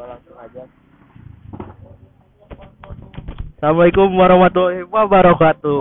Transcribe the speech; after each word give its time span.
coba 0.00 0.16
langsung 0.16 0.38
aja 0.40 0.64
Assalamualaikum 3.60 4.08
warahmatullahi 4.16 4.88
wabarakatuh 4.88 5.80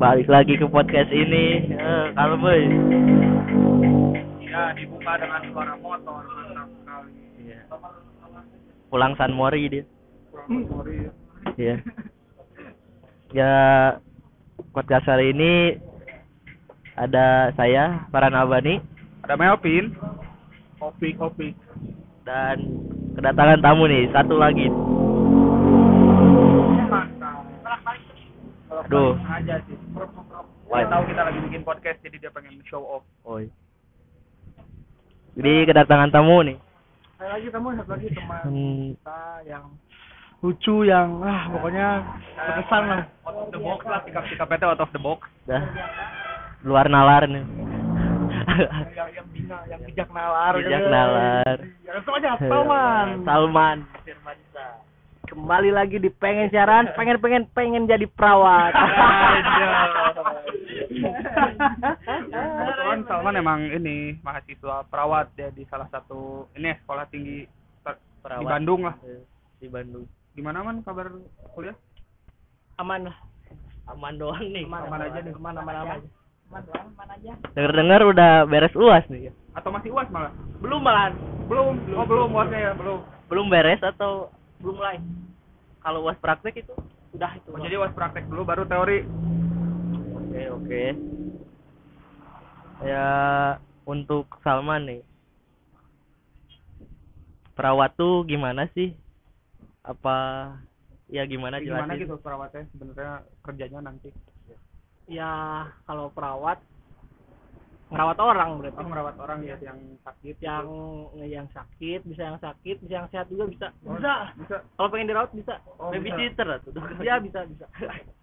balik 0.00 0.24
lagi 0.32 0.56
ke 0.56 0.64
podcast 0.64 1.12
ini 1.12 1.76
eh, 1.76 2.04
kalau 2.16 2.40
boy 2.40 2.60
Ya, 4.48 4.72
dibuka 4.72 5.14
dengan 5.20 5.44
suara 5.52 5.76
motor 5.78 6.24
mantap 6.24 6.68
sekali. 6.72 7.12
Iya. 7.44 7.68
pulang 8.88 9.12
San 9.20 9.36
Mori 9.36 9.68
dia. 9.68 9.84
Iya. 11.60 11.76
ya 13.36 13.52
podcast 14.72 15.04
hari 15.04 15.36
ini 15.36 15.76
ada 16.96 17.52
saya 17.60 18.08
Farhan 18.08 18.40
Abani 18.40 18.80
Ada 19.20 19.36
Melvin. 19.36 19.92
Kopi, 20.80 21.12
kopi. 21.12 21.48
dan 22.24 22.56
kedatangan 23.16 23.60
tamu 23.64 23.88
nih 23.88 24.08
satu 24.12 24.36
lagi 24.36 24.68
Mantap. 26.88 27.44
Aduh. 28.88 29.12
aja 29.28 29.56
sih. 29.68 29.76
Wah. 30.70 30.84
Tahu 30.86 31.02
kita 31.10 31.22
lagi 31.26 31.38
bikin 31.48 31.62
podcast 31.66 31.98
jadi 32.00 32.16
dia 32.16 32.30
pengen 32.30 32.60
show 32.64 32.80
off. 32.80 33.04
Oi. 33.26 33.50
Jadi 35.36 35.68
kedatangan 35.68 36.12
tamu 36.12 36.44
nih. 36.46 36.56
Ada 37.20 37.28
lagi 37.36 37.48
teman 37.52 37.72
satu 37.76 37.90
lagi 37.92 38.08
teman 38.16 38.40
Hmm, 38.48 38.84
kita 38.96 39.20
yang 39.44 39.64
lucu 40.40 40.88
yang 40.88 41.20
ah 41.20 41.52
pokoknya 41.52 41.88
berkesan 42.36 42.82
lah. 42.88 43.02
Out 43.28 43.36
of 43.36 43.48
the 43.52 43.60
box 43.60 43.80
lah 43.84 44.00
sikap-sikapnya 44.08 44.56
tuh 44.56 44.68
out 44.72 44.80
of 44.80 44.90
the 44.96 45.00
box. 45.02 45.28
dah 45.44 45.60
luar 46.64 46.88
nalar 46.88 47.28
nih. 47.28 47.44
Yang 48.90 49.08
yang 49.12 49.26
bijak 49.30 49.62
yang 49.66 49.80
bijak 49.82 50.08
nalar. 50.10 50.52
Bijak 50.56 50.80
gitu. 50.80 50.90
nalar. 50.90 51.56
Ya, 51.84 51.90
langsung 51.94 52.14
aja 52.14 52.30
Salman. 52.38 53.08
Salman. 53.28 53.78
kembali 55.22 55.70
lagi 55.70 56.02
di 56.02 56.10
pengen 56.10 56.50
siaran 56.50 56.90
pengen 56.98 57.22
pengen 57.22 57.46
pengen 57.48 57.86
jadi 57.86 58.02
perawat 58.02 58.74
Kebetulan 62.10 63.00
Salman 63.08 63.38
emang 63.38 63.60
ini 63.70 64.18
mahasiswa 64.20 64.82
perawat 64.90 65.30
ya 65.38 65.54
di 65.54 65.62
salah 65.70 65.86
satu 65.86 66.50
ini 66.58 66.74
ya, 66.74 66.76
sekolah 66.82 67.06
tinggi 67.06 67.46
ter- 67.80 67.94
di 67.94 68.18
Perawat. 68.20 68.50
Bandung 68.50 68.80
lah. 68.84 68.98
Eh, 69.00 69.22
Di 69.56 69.70
Bandung. 69.70 70.02
Gimana 70.34 70.60
man 70.60 70.82
kabar 70.82 71.14
kuliah? 71.54 71.78
aman 72.76 73.06
lah 73.06 73.16
Aman 73.86 74.18
doang 74.18 74.44
nih. 74.44 74.66
Aman 74.66 74.98
aja 75.00 75.20
nih. 75.20 75.30
aman 75.30 75.54
aman 75.56 75.74
aman 75.78 75.98
Dengar-dengar 77.54 78.00
udah 78.10 78.32
beres 78.50 78.74
UAS 78.74 79.06
nih. 79.06 79.30
Atau 79.54 79.70
masih 79.70 79.90
uas 79.94 80.06
malah? 80.10 80.34
belum 80.60 80.80
malah 80.84 81.14
Belum. 81.48 81.78
Oh 81.96 82.06
belum 82.06 82.30
uasnya 82.34 82.58
ya 82.70 82.72
belum. 82.74 83.00
Belum 83.30 83.46
beres 83.50 83.80
atau 83.82 84.30
belum 84.62 84.76
mulai 84.82 84.98
kalau 85.80 86.04
UAS 86.06 86.18
praktek 86.20 86.66
itu? 86.66 86.74
udah 87.10 87.34
itu 87.34 87.50
Oh, 87.50 87.58
jadi 87.58 87.74
uas 87.78 87.90
praktek 87.90 88.30
dulu 88.30 88.46
baru 88.46 88.62
teori. 88.70 89.02
Oke, 90.14 90.42
oke. 90.54 90.82
Ya 92.86 93.06
untuk 93.82 94.30
Salman 94.46 94.86
nih. 94.86 95.02
Perawat 97.58 97.98
tuh 97.98 98.22
gimana 98.30 98.70
sih? 98.72 98.94
Apa 99.82 100.14
ya 101.10 101.26
gimana 101.26 101.58
Gimana 101.58 101.98
jelasin? 101.98 102.06
gitu 102.06 102.14
perawatnya 102.22 102.62
sebenarnya 102.70 103.12
kerjanya 103.42 103.80
nanti? 103.82 104.14
Ya 105.10 105.32
kalau 105.84 106.06
perawat 106.08 106.62
ngerawat 107.90 108.18
orang 108.22 108.50
berarti 108.56 108.78
Oh, 108.78 108.86
merawat 108.86 109.16
orang 109.18 109.42
ya 109.42 109.58
yang 109.58 109.78
sakit. 110.00 110.38
gitu. 110.38 110.46
yang 110.46 110.66
yang 111.18 111.46
sakit 111.50 112.06
bisa 112.06 112.22
yang 112.24 112.38
sakit 112.38 112.76
bisa 112.78 112.92
yang 112.96 113.08
sehat 113.10 113.26
juga 113.26 113.50
bisa 113.50 113.66
Oh, 113.82 113.98
bisa 113.98 114.30
Bisa. 114.38 114.56
kalau 114.78 114.88
pengen 114.88 115.10
dirawat 115.10 115.34
bisa 115.34 115.58
Oh, 115.74 115.90
bisa. 115.90 115.98
Babysitter 115.98 116.46
tuh. 116.62 116.70
ya 117.02 117.18
bisa 117.18 117.42
bisa 117.50 117.66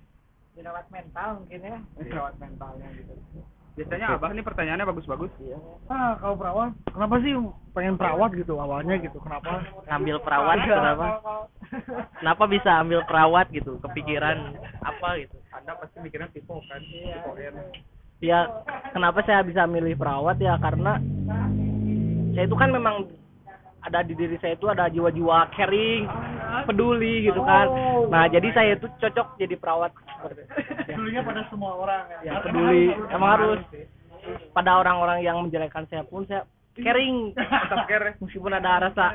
dirawat 0.56 0.88
mental 0.88 1.44
mungkin 1.44 1.60
ya 1.62 1.78
Perawat 2.00 2.36
mentalnya 2.40 2.88
gitu. 2.96 3.14
Biasanya 3.78 4.18
abah 4.18 4.34
nih 4.34 4.42
pertanyaannya 4.42 4.90
bagus-bagus. 4.90 5.30
Iya. 5.38 5.54
Ah, 5.86 6.18
kalau 6.18 6.34
perawat, 6.34 6.74
kenapa 6.90 7.22
sih 7.22 7.30
pengen 7.78 7.94
perawat 7.94 8.34
gitu 8.34 8.58
awalnya 8.58 8.98
gitu? 8.98 9.22
Kenapa? 9.22 9.62
Ngambil 9.86 10.18
perawat 10.26 10.58
kenapa? 10.66 11.06
Kenapa 12.18 12.44
bisa 12.50 12.82
ambil 12.82 13.06
perawat 13.06 13.54
gitu? 13.54 13.78
Kepikiran 13.78 14.58
apa 14.82 15.22
gitu? 15.22 15.38
Anda 15.58 15.74
pasti 15.82 15.98
mikirnya 16.00 16.30
tipe 16.30 16.54
kan? 16.70 16.82
Iya. 16.86 17.18
N. 17.50 17.58
ya 18.22 18.40
kenapa 18.94 19.22
saya 19.26 19.42
bisa 19.42 19.66
milih 19.66 19.98
perawat? 19.98 20.38
Ya 20.38 20.54
karena 20.62 21.02
saya 22.38 22.46
itu 22.46 22.58
kan 22.58 22.70
memang 22.70 23.10
ada 23.82 24.04
di 24.06 24.14
diri 24.14 24.38
saya 24.38 24.54
itu 24.54 24.68
ada 24.70 24.92
jiwa-jiwa 24.92 25.50
caring 25.56 26.06
peduli 26.70 27.30
gitu 27.30 27.42
kan. 27.42 27.68
nah 28.12 28.30
jadi 28.30 28.48
saya 28.54 28.70
itu 28.78 28.86
cocok 29.02 29.38
jadi 29.42 29.56
perawat. 29.58 29.92
Seperti 29.98 30.42
ya, 30.90 30.94
Dulunya 30.98 31.22
pada 31.26 31.42
semua 31.50 31.72
orang 31.78 32.04
ya. 32.22 32.42
Peduli. 32.46 32.94
Emang 33.10 33.32
harus. 33.38 33.60
Pada 34.52 34.84
orang-orang 34.84 35.24
yang 35.24 35.40
menjelekkan 35.40 35.88
saya 35.88 36.04
pun 36.04 36.28
saya 36.28 36.44
caring 36.82 37.16
Tetap 37.34 37.88
care. 37.90 38.14
meskipun 38.18 38.52
ada 38.54 38.90
rasa. 38.90 39.06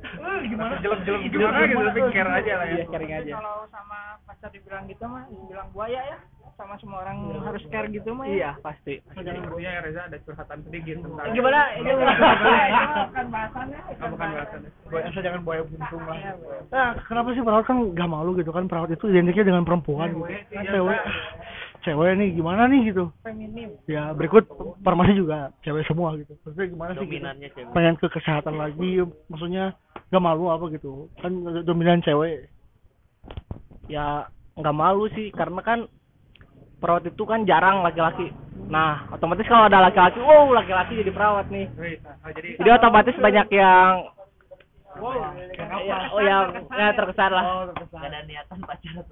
Eh, 0.00 0.38
gimana? 0.48 0.80
Jelek-jelek 0.80 1.22
gimana 1.32 1.58
gitu. 1.68 1.82
tapi 1.84 2.00
care 2.12 2.30
aja 2.32 2.52
lah 2.56 2.66
ya. 2.66 2.76
Iya, 2.80 2.84
caring 2.88 3.12
aja. 3.12 3.32
kalau 3.36 3.56
sama 3.68 3.98
pacar 4.24 4.50
dibilang 4.50 4.84
gitu 4.88 5.04
mah 5.06 5.24
dibilang 5.28 5.68
buaya 5.72 6.00
ya. 6.04 6.18
Sama 6.60 6.76
semua 6.76 7.00
orang 7.08 7.40
harus 7.40 7.64
care 7.72 7.88
gitu 7.88 8.12
mah 8.12 8.28
ya. 8.28 8.32
Iya 8.36 8.50
pasti. 8.60 9.00
Jadi 9.16 9.38
intinya 9.40 9.70
ya 9.72 9.80
Reza 9.80 10.00
ada 10.08 10.18
curhatan 10.20 10.58
sedikit 10.68 10.96
tentang 11.00 11.32
gimana? 11.32 11.60
Ini 11.72 11.90
bukan 11.96 13.26
bahasannya. 13.32 13.80
Oh, 13.80 14.08
bukan 14.12 14.28
bahasannya. 14.36 14.70
Buaya 14.92 15.08
jangan 15.08 15.40
buaya 15.40 15.62
buntung 15.64 16.02
lah. 16.04 16.16
Iya. 16.20 16.32
Nah, 16.68 16.88
kenapa 17.08 17.28
sih 17.32 17.40
perawat 17.44 17.64
kan 17.64 17.78
gak 17.96 18.10
malu 18.12 18.36
gitu 18.36 18.52
kan? 18.52 18.68
Perawat 18.68 18.92
itu 18.92 19.04
identiknya 19.08 19.48
dengan 19.48 19.64
perempuan 19.64 20.12
gitu. 20.12 20.28
Cewek, 20.28 20.40
Kan 20.52 20.64
iya, 20.68 21.49
cewek. 21.82 22.16
Nih 22.16 22.28
gimana 22.36 22.68
nih 22.68 22.92
gitu. 22.92 23.10
feminim 23.24 23.76
Ya 23.88 24.12
berikut 24.14 24.46
farmasi 24.84 25.16
juga 25.16 25.50
cewek 25.64 25.84
semua 25.88 26.16
gitu. 26.16 26.36
Maksudnya 26.44 26.68
gimana 26.70 26.90
sih? 26.94 27.04
Gitu? 27.04 27.12
Dominannya 27.20 27.48
cewek. 27.56 27.72
Pengen 27.72 27.94
ke 27.98 28.06
kesehatan 28.08 28.54
lagi, 28.56 29.04
maksudnya 29.28 29.64
gak 30.12 30.22
malu 30.22 30.48
apa 30.52 30.68
gitu. 30.72 31.08
Kan 31.20 31.44
dominan 31.64 32.04
cewek. 32.04 32.48
ya 33.90 34.22
nggak 34.54 34.76
malu 34.76 35.10
sih 35.12 35.34
karena 35.34 35.60
kan 35.66 35.88
perawat 36.80 37.04
itu 37.06 37.22
kan 37.28 37.44
jarang 37.44 37.84
laki-laki 37.84 38.32
nah 38.70 39.04
otomatis 39.12 39.44
kalau 39.46 39.68
ada 39.68 39.84
laki-laki 39.84 40.18
wow 40.22 40.48
laki-laki 40.54 41.00
jadi 41.00 41.12
perawat 41.12 41.46
nih 41.52 41.66
oh, 41.68 42.30
jadi 42.32 42.48
jadi 42.56 42.70
otomatis 42.80 43.16
banyak 43.18 43.46
yang 43.52 44.08
wow, 44.96 45.34
ya, 45.84 45.96
oh 46.14 46.20
ya, 46.22 46.36
ya 46.74 46.88
terkesan 46.94 47.30
lah 47.34 47.44
Oh, 47.46 47.62
terkesan. 47.72 47.98
Gak 48.00 48.10
ada 48.10 48.20
niatan 48.26 48.58
pacaran 48.62 49.04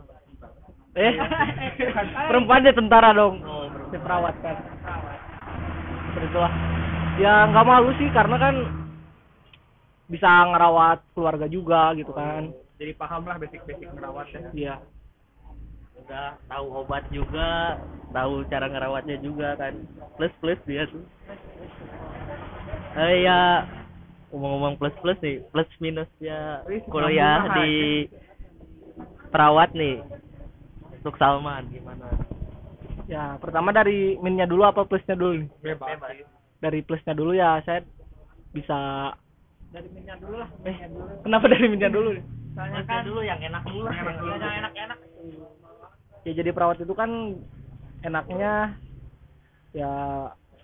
eh 0.99 1.15
perempuan 2.29 2.67
dia 2.67 2.75
tentara 2.75 3.15
dong. 3.15 3.39
Oh, 3.47 3.71
si 3.95 3.97
perawat 4.03 4.35
kan. 4.43 4.59
Seperti 6.11 6.27
itulah. 6.35 6.53
Ya 7.23 7.47
nggak 7.51 7.67
malu 7.67 7.91
sih 7.99 8.11
karena 8.11 8.37
kan 8.39 8.55
bisa 10.11 10.27
ngerawat 10.27 10.99
keluarga 11.15 11.47
juga 11.47 11.95
gitu 11.95 12.11
kan. 12.11 12.51
Jadi 12.79 12.93
paham 12.99 13.23
lah 13.27 13.39
basic-basic 13.39 13.91
ngerawat 13.95 14.27
ya. 14.35 14.41
iya. 14.55 14.75
Udah 16.03 16.39
tahu 16.51 16.67
obat 16.83 17.05
juga 17.15 17.79
tahu 18.11 18.43
cara 18.51 18.67
ngerawatnya 18.67 19.17
juga 19.23 19.55
kan. 19.55 19.79
Plus 20.19 20.35
plus 20.43 20.61
dia 20.67 20.83
tuh. 20.91 21.05
Eh 22.99 23.23
ya 23.23 23.63
ngomong-ngomong 24.35 24.75
plus 24.83 24.97
plus 24.99 25.19
nih 25.23 25.47
plus 25.55 25.71
minusnya. 25.79 26.67
Wih, 26.67 26.83
kuliah 26.91 27.47
di 27.55 27.71
perawat 29.29 29.77
nih 29.77 30.01
untuk 31.01 31.15
Salman 31.17 31.67
gimana? 31.71 32.07
Ya 33.09 33.41
pertama 33.41 33.73
dari 33.73 34.21
minnya 34.21 34.45
dulu 34.45 34.69
apa 34.69 34.85
plusnya 34.85 35.17
dulu 35.17 35.47
nih? 35.47 35.51
Bebas. 35.63 35.97
Dari 36.59 36.83
plusnya 36.85 37.15
dulu 37.15 37.33
ya 37.33 37.63
saya 37.65 37.81
bisa 38.53 39.13
dari 39.69 39.89
minyak 39.93 40.19
dulu 40.21 40.37
lah. 40.41 40.51
Eh 40.65 40.77
kenapa 41.25 41.45
dari 41.49 41.67
minyak 41.69 41.93
dulu 41.93 42.17
nih? 42.17 42.25
soalnya 42.59 42.83
kan 42.91 43.07
dulu 43.07 43.21
yang 43.23 43.39
enak 43.39 43.63
dulu. 43.71 43.87
Yang 43.87 44.03
enak 44.03 44.17
dulu. 44.19 44.33
yang 44.35 44.57
enak-enak. 44.67 44.99
Ya 46.27 46.33
jadi 46.35 46.51
perawat 46.51 46.83
itu 46.83 46.95
kan 46.99 47.11
enaknya 48.03 48.75
ya 49.71 49.93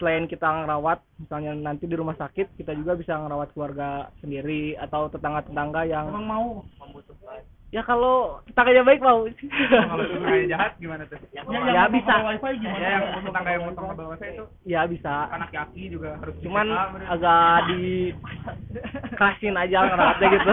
selain 0.02 0.26
kita 0.26 0.42
ngerawat 0.42 0.98
misalnya 1.22 1.54
nanti 1.54 1.86
di 1.86 1.94
rumah 1.94 2.18
sakit 2.18 2.58
kita 2.58 2.74
juga 2.74 2.98
bisa 2.98 3.14
ngerawat 3.14 3.54
keluarga 3.54 4.10
sendiri 4.18 4.74
atau 4.74 5.06
tetangga-tetangga 5.06 5.86
yang 5.86 6.10
Emang 6.10 6.26
mau? 6.26 6.46
Membutuhkan 6.82 7.46
ya 7.74 7.82
kalau 7.82 8.38
tetangganya 8.46 8.86
baik 8.86 9.02
mau. 9.02 9.26
Kalau 9.90 10.04
tetangganya 10.06 10.46
jahat 10.46 10.72
gimana 10.78 11.02
tuh? 11.10 11.18
Ya, 11.34 11.42
ya 11.50 11.90
bisa. 11.90 12.14
wifi 12.22 12.62
Ya 12.62 13.02
yang 13.02 13.26
tetangga 13.26 13.50
yang 13.50 13.64
motong 13.66 13.90
ke 13.90 13.94
bawah 13.98 14.16
saya 14.22 14.30
itu 14.30 14.44
ya 14.62 14.86
bisa. 14.86 15.26
anak 15.34 15.50
yaki 15.50 15.90
juga 15.90 16.14
harus 16.22 16.38
cuman 16.46 16.70
bener. 16.70 17.06
agak 17.10 17.58
di 17.74 17.82
kerasin 19.18 19.58
aja 19.58 19.78
ngerawatnya 19.90 20.26
gitu. 20.38 20.52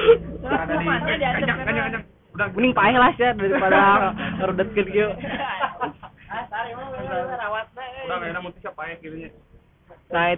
Ada 0.64 0.72
di 0.80 0.86
Rumahnya 0.88 1.14
diajak 1.20 1.36
kanjang 1.44 1.56
ke 1.60 1.64
kanjang 1.68 1.84
kanjang 1.84 2.04
udah. 2.34 2.46
Mending 2.56 2.74
paeh 2.74 2.96
lah 2.96 3.10
sih 3.12 3.28
daripada 3.36 3.80
gitu 4.72 5.06
ah 6.34 6.42
sari 6.50 6.74
mah 6.74 6.86
rawat 7.38 7.66
udah 8.08 8.16
kayaknya 8.18 8.40
mutus 8.42 8.58
siapa 8.58 8.82
ya 8.90 8.94
gitu 8.98 9.16
nah 10.10 10.34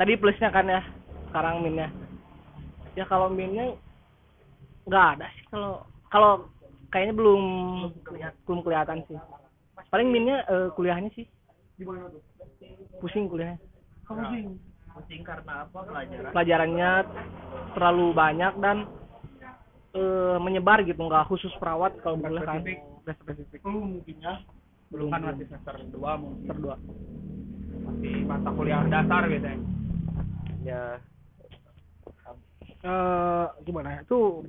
tadi 0.00 0.12
plusnya 0.16 0.48
kan 0.48 0.64
ya 0.70 0.80
sekarang 1.34 1.66
minnya. 1.66 1.90
Ya 2.94 3.02
kalau 3.10 3.26
minnya 3.26 3.74
nggak 4.84 5.04
ada 5.18 5.26
sih. 5.36 5.44
Kalau 5.48 5.84
kalau 6.12 6.32
kayaknya 6.92 7.14
belum 7.16 7.42
belum 8.46 8.60
kelihatan 8.62 9.02
sih. 9.08 9.18
Paling 9.90 10.08
minnya 10.10 10.44
eh, 10.46 10.68
kuliahnya 10.76 11.10
sih. 11.16 11.26
Tuh? 11.80 12.22
pusing 13.02 13.26
kuliahnya. 13.26 13.58
Kamu 14.06 14.22
sih. 14.30 14.42
pusing 14.94 15.22
karena 15.26 15.66
apa? 15.66 15.78
Pelajaran? 15.90 16.30
Pelajarannya 16.30 16.90
terlalu 17.74 18.06
banyak 18.14 18.52
dan 18.62 18.76
eh, 19.96 20.36
menyebar 20.38 20.86
gitu. 20.86 21.00
Nggak 21.02 21.26
khusus 21.26 21.50
perawat 21.58 21.98
kalau 22.04 22.20
boleh 22.20 22.42
kan. 22.44 22.62
Spesifik. 22.62 22.78
nggak 23.04 23.16
spesifik. 23.20 23.60
Belum 23.66 23.98
mungkin 23.98 24.18
ya. 24.22 24.36
belum 24.92 25.10
kan 25.10 25.26
masih 25.26 25.48
semester 25.50 25.74
dua 25.90 26.10
mungkin. 26.14 26.46
Berdua 26.46 26.76
masih 27.84 28.14
mata 28.24 28.50
kuliah 28.54 28.86
dasar 28.86 29.26
gitu 29.26 29.46
ya? 29.48 29.56
Ya. 30.64 30.84
Eh 32.84 33.46
gimana? 33.66 33.98
Ya? 33.98 34.00
Itu 34.06 34.46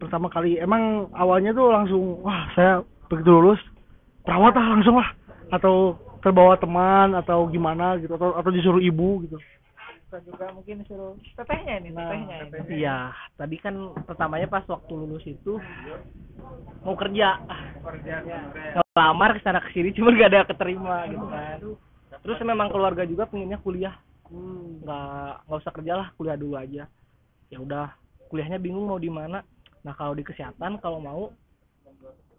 pertama 0.00 0.32
kali. 0.32 0.56
Emang 0.56 1.12
awalnya 1.12 1.52
tuh 1.52 1.68
langsung 1.68 2.24
wah 2.24 2.48
saya 2.56 2.80
begitu 3.12 3.28
lulus 3.28 3.60
perawat 4.24 4.56
lah 4.56 4.66
langsung 4.80 4.96
lah. 4.96 5.12
Atau 5.52 6.00
terbawa 6.24 6.56
teman 6.56 7.12
atau 7.16 7.44
gimana 7.52 8.00
gitu 8.00 8.16
atau 8.16 8.32
atau 8.36 8.50
disuruh 8.50 8.80
ibu 8.80 9.24
gitu. 9.28 9.36
Bisa 10.08 10.18
juga 10.26 10.50
mungkin 10.50 10.82
suruh 10.90 11.14
tetehnya 11.38 11.78
ini, 11.84 11.88
Nah, 11.94 12.10
tetehnya 12.10 12.36
ini. 12.50 12.82
iya 12.82 13.14
tadi 13.38 13.56
kan 13.62 13.94
pertamanya 14.08 14.50
pas 14.50 14.66
waktu 14.66 14.90
lulus 14.90 15.22
itu 15.28 15.60
mau 16.82 16.96
kerja. 16.98 17.38
Kerja 17.80 18.14
sebenarnya 18.24 18.82
ngelamar 18.90 19.30
ke 19.38 19.40
sana 19.44 19.60
ke 19.62 19.70
sini 19.70 19.92
cuma 19.96 20.10
gak 20.16 20.32
ada 20.34 20.48
keterima 20.50 21.06
gitu 21.12 21.26
kan. 21.30 21.58
Terus 22.20 22.38
memang 22.42 22.68
keluarga 22.74 23.06
juga 23.06 23.24
pengennya 23.30 23.62
kuliah. 23.62 23.94
Nggak 24.30 25.46
nggak 25.46 25.60
usah 25.62 25.72
kerja 25.74 25.92
lah 25.94 26.08
kuliah 26.18 26.36
dulu 26.36 26.54
aja. 26.58 26.84
Ya 27.50 27.58
udah 27.58 27.90
kuliahnya 28.30 28.58
bingung 28.62 28.86
mau 28.86 28.98
di 28.98 29.10
mana 29.10 29.42
nah 29.80 29.96
kalau 29.96 30.12
di 30.12 30.24
kesehatan 30.24 30.76
kalau 30.84 31.00
mau 31.00 31.32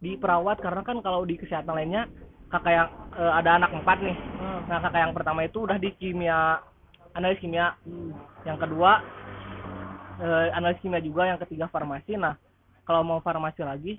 di 0.01 0.17
perawat 0.17 0.57
karena 0.57 0.81
kan 0.81 0.97
kalau 1.05 1.21
di 1.25 1.37
kesehatan 1.37 1.77
lainnya 1.77 2.09
kakak 2.51 2.73
yang 2.73 2.89
eh, 3.15 3.33
ada 3.37 3.49
anak 3.61 3.71
empat 3.71 3.97
nih. 4.03 4.17
Nah 4.67 4.77
kakak 4.81 5.01
yang 5.07 5.13
pertama 5.15 5.45
itu 5.47 5.63
udah 5.63 5.77
di 5.79 5.93
kimia 5.95 6.59
analis 7.15 7.39
kimia. 7.39 7.77
Yang 8.43 8.57
kedua 8.67 8.91
eh, 10.19 10.47
analis 10.57 10.81
kimia 10.83 10.99
juga 10.99 11.29
yang 11.29 11.39
ketiga 11.39 11.71
farmasi. 11.71 12.19
Nah 12.19 12.35
kalau 12.83 13.05
mau 13.05 13.21
farmasi 13.23 13.61
lagi 13.63 13.93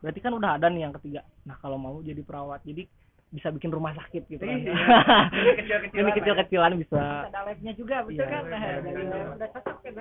berarti 0.00 0.20
kan 0.20 0.32
udah 0.36 0.56
ada 0.58 0.66
nih 0.72 0.88
yang 0.90 0.94
ketiga. 0.96 1.22
Nah 1.46 1.60
kalau 1.62 1.78
mau 1.78 2.00
jadi 2.02 2.20
perawat. 2.24 2.64
Jadi 2.66 2.88
bisa 3.34 3.50
bikin 3.50 3.74
rumah 3.74 3.90
sakit 3.98 4.30
gitu 4.30 4.46
kan. 4.46 4.62
Kecil-kecilan 5.58 6.06
ini 6.06 6.10
kecil-kecilan 6.14 6.72
bisa. 6.78 7.26
Ada 7.26 7.40
labnya 7.50 7.72
juga, 7.74 8.06
betul 8.06 8.22
Iya, 8.22 8.30
kan? 8.30 8.42
Nah, 8.46 8.60
iya, 8.62 8.76
jadi 8.78 9.02
iya. 9.02 9.24
udah 9.34 9.48
cocok 9.50 9.76
ya. 9.82 9.92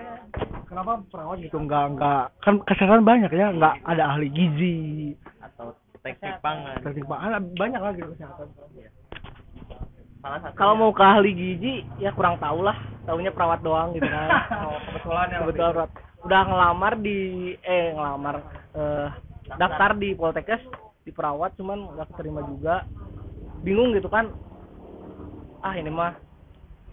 Kenapa 0.70 0.92
perawat 1.10 1.38
gitu? 1.42 1.58
Nggak 1.58 1.86
nggak. 1.98 2.26
Kan 2.46 2.54
kesehatan 2.62 3.02
banyak 3.02 3.32
ya 3.34 3.48
nggak 3.50 3.76
ada 3.90 4.04
ahli 4.14 4.30
gizi. 4.30 4.78
Atau 5.42 5.74
teknik 6.06 6.38
pangan. 6.46 6.78
Teknik 6.86 7.10
pangan 7.10 7.42
banyak 7.58 7.82
lah 7.82 7.92
gitu 7.98 8.10
kesehatan. 8.14 8.48
salah 10.24 10.40
satu 10.40 10.56
kalau 10.56 10.80
mau 10.80 10.92
ke 10.96 11.04
ahli 11.04 11.36
gizi 11.36 11.74
ya 11.98 12.14
kurang 12.14 12.38
tahu 12.38 12.62
lah. 12.64 12.78
Tahunya 13.10 13.34
perawat 13.34 13.60
doang 13.66 13.98
gitu 13.98 14.08
kan. 14.08 14.30
Oh, 14.64 14.78
kebetulan 14.88 15.26
ya. 15.34 15.38
Kebetulan 15.42 15.74
perawat. 15.74 15.92
udah 16.24 16.42
ngelamar 16.48 16.94
di 17.02 17.20
eh 17.66 17.92
ngelamar 17.98 18.36
eh 18.78 19.08
daftar 19.60 19.92
di 20.00 20.16
Poltekkes 20.16 20.64
di 21.04 21.12
perawat 21.12 21.52
cuman 21.60 22.00
nggak 22.00 22.16
keterima 22.16 22.40
juga 22.48 22.88
bingung 23.64 23.96
gitu 23.96 24.12
kan 24.12 24.30
ah 25.64 25.74
ini 25.80 25.88
mah 25.88 26.20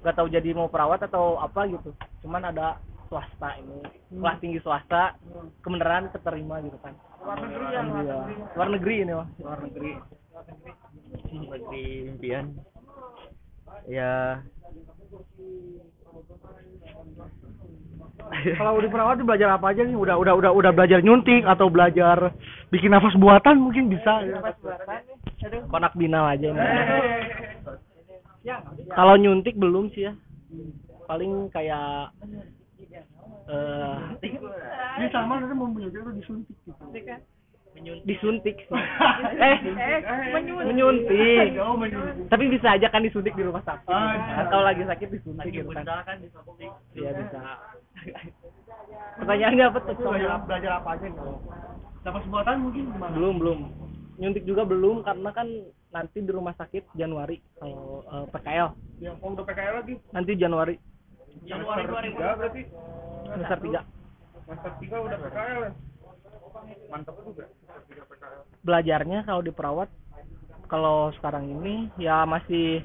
nggak 0.01 0.17
tahu 0.17 0.31
jadi 0.33 0.55
mau 0.57 0.71
perawat 0.71 1.03
atau 1.05 1.37
apa 1.43 1.67
gitu 1.69 1.91
cuman 2.25 2.49
ada 2.49 2.79
swasta 3.11 3.59
ini 3.59 3.83
kelas 4.15 4.39
tinggi 4.39 4.59
swasta 4.63 5.19
kebenaran 5.61 6.09
keterima 6.15 6.63
gitu 6.63 6.79
kan 6.81 6.95
Luar 7.21 7.37
negeri 7.37 7.67
ya, 7.69 7.81
luar 7.85 7.93
negeri. 7.93 8.35
luar 8.57 8.69
negeri 8.73 8.95
ini 9.03 9.13
mah 9.13 9.29
luar 9.43 9.59
negeri 9.67 9.93
negeri 11.37 11.85
impian 12.09 12.47
ya 13.91 14.41
Kalau 18.31 18.79
di 18.79 18.87
perawat 18.87 19.19
tuh 19.19 19.27
belajar 19.27 19.59
apa 19.59 19.75
aja 19.75 19.83
nih? 19.83 19.97
Udah 19.97 20.15
udah 20.15 20.35
udah 20.39 20.51
udah 20.55 20.71
belajar 20.71 21.03
nyuntik 21.03 21.43
atau 21.43 21.67
belajar 21.67 22.31
bikin 22.71 22.95
nafas 22.95 23.17
buatan 23.19 23.59
mungkin 23.59 23.91
bisa. 23.91 24.23
ya. 24.23 24.39
Pas 24.39 24.55
buatan. 24.63 25.10
Konak 25.67 25.93
binal 25.95 26.25
aja 26.27 26.47
ini 26.47 26.61
kalau 28.91 29.15
nyuntik 29.17 29.55
belum 29.55 29.89
sih 29.91 30.05
ya 30.05 30.13
paling 31.05 31.49
kayak 31.51 32.13
eh 33.47 33.97
Ini 34.97 35.07
sama 35.11 35.39
nanti 35.39 35.53
mau 35.53 35.67
belajar 35.67 36.01
tuh 36.01 36.13
disuntik 36.13 36.55
gitu. 36.61 36.73
kan. 37.03 37.21
disuntik 38.05 38.57
sih. 38.61 38.71
eh 39.41 39.57
Eh, 39.59 39.99
menyuntik. 40.31 40.67
menyuntik 40.67 41.49
Oh, 41.59 41.75
menyuntik. 41.75 42.27
tapi 42.29 42.45
bisa 42.47 42.75
aja 42.75 42.87
kan 42.87 43.01
disuntik 43.01 43.33
di 43.33 43.43
rumah 43.43 43.63
sakit 43.63 43.87
Ah, 43.87 44.45
atau 44.45 44.61
lagi 44.61 44.83
sakit 44.83 45.09
disuntik 45.11 45.51
gitu 45.51 45.67
kan 45.67 45.87
iya 46.95 47.11
bisa 47.13 47.41
pertanyaannya 49.17 49.65
apa 49.67 49.79
tuh 49.83 49.95
belajar, 49.99 50.73
apa 50.75 50.89
aja 50.95 51.07
gitu. 51.07 51.33
Nafas 52.01 52.25
buatan 52.27 52.57
mungkin 52.63 52.83
gimana? 52.89 53.13
belum 53.13 53.35
belum 53.37 53.59
nyuntik 54.21 54.45
juga 54.45 54.69
belum 54.69 55.01
karena 55.01 55.33
kan 55.33 55.49
nanti 55.91 56.21
di 56.21 56.29
rumah 56.29 56.53
sakit 56.61 56.93
Januari 56.93 57.41
kalau 57.57 58.05
eh, 58.05 58.27
PKL 58.29 58.69
yang 59.01 59.17
oh, 59.25 59.33
udah 59.33 59.45
PKL 59.49 59.75
lagi? 59.81 59.95
Nanti 60.13 60.33
Januari. 60.37 60.77
Januari 61.49 61.89
2003 61.89 62.37
berarti? 62.37 62.63
Semester 63.33 63.59
tiga. 63.65 63.81
Semester 64.45 64.73
3 64.77 65.07
udah 65.09 65.19
PKL 65.25 65.61
ya 65.65 65.73
mantap 66.93 67.17
juga. 67.25 67.45
3 67.89 68.11
PKL 68.13 68.41
belajarnya 68.61 69.25
kalau 69.25 69.41
di 69.41 69.53
perawat 69.57 69.89
kalau 70.69 71.11
sekarang 71.17 71.49
ini 71.49 71.89
ya 71.97 72.29
masih 72.29 72.85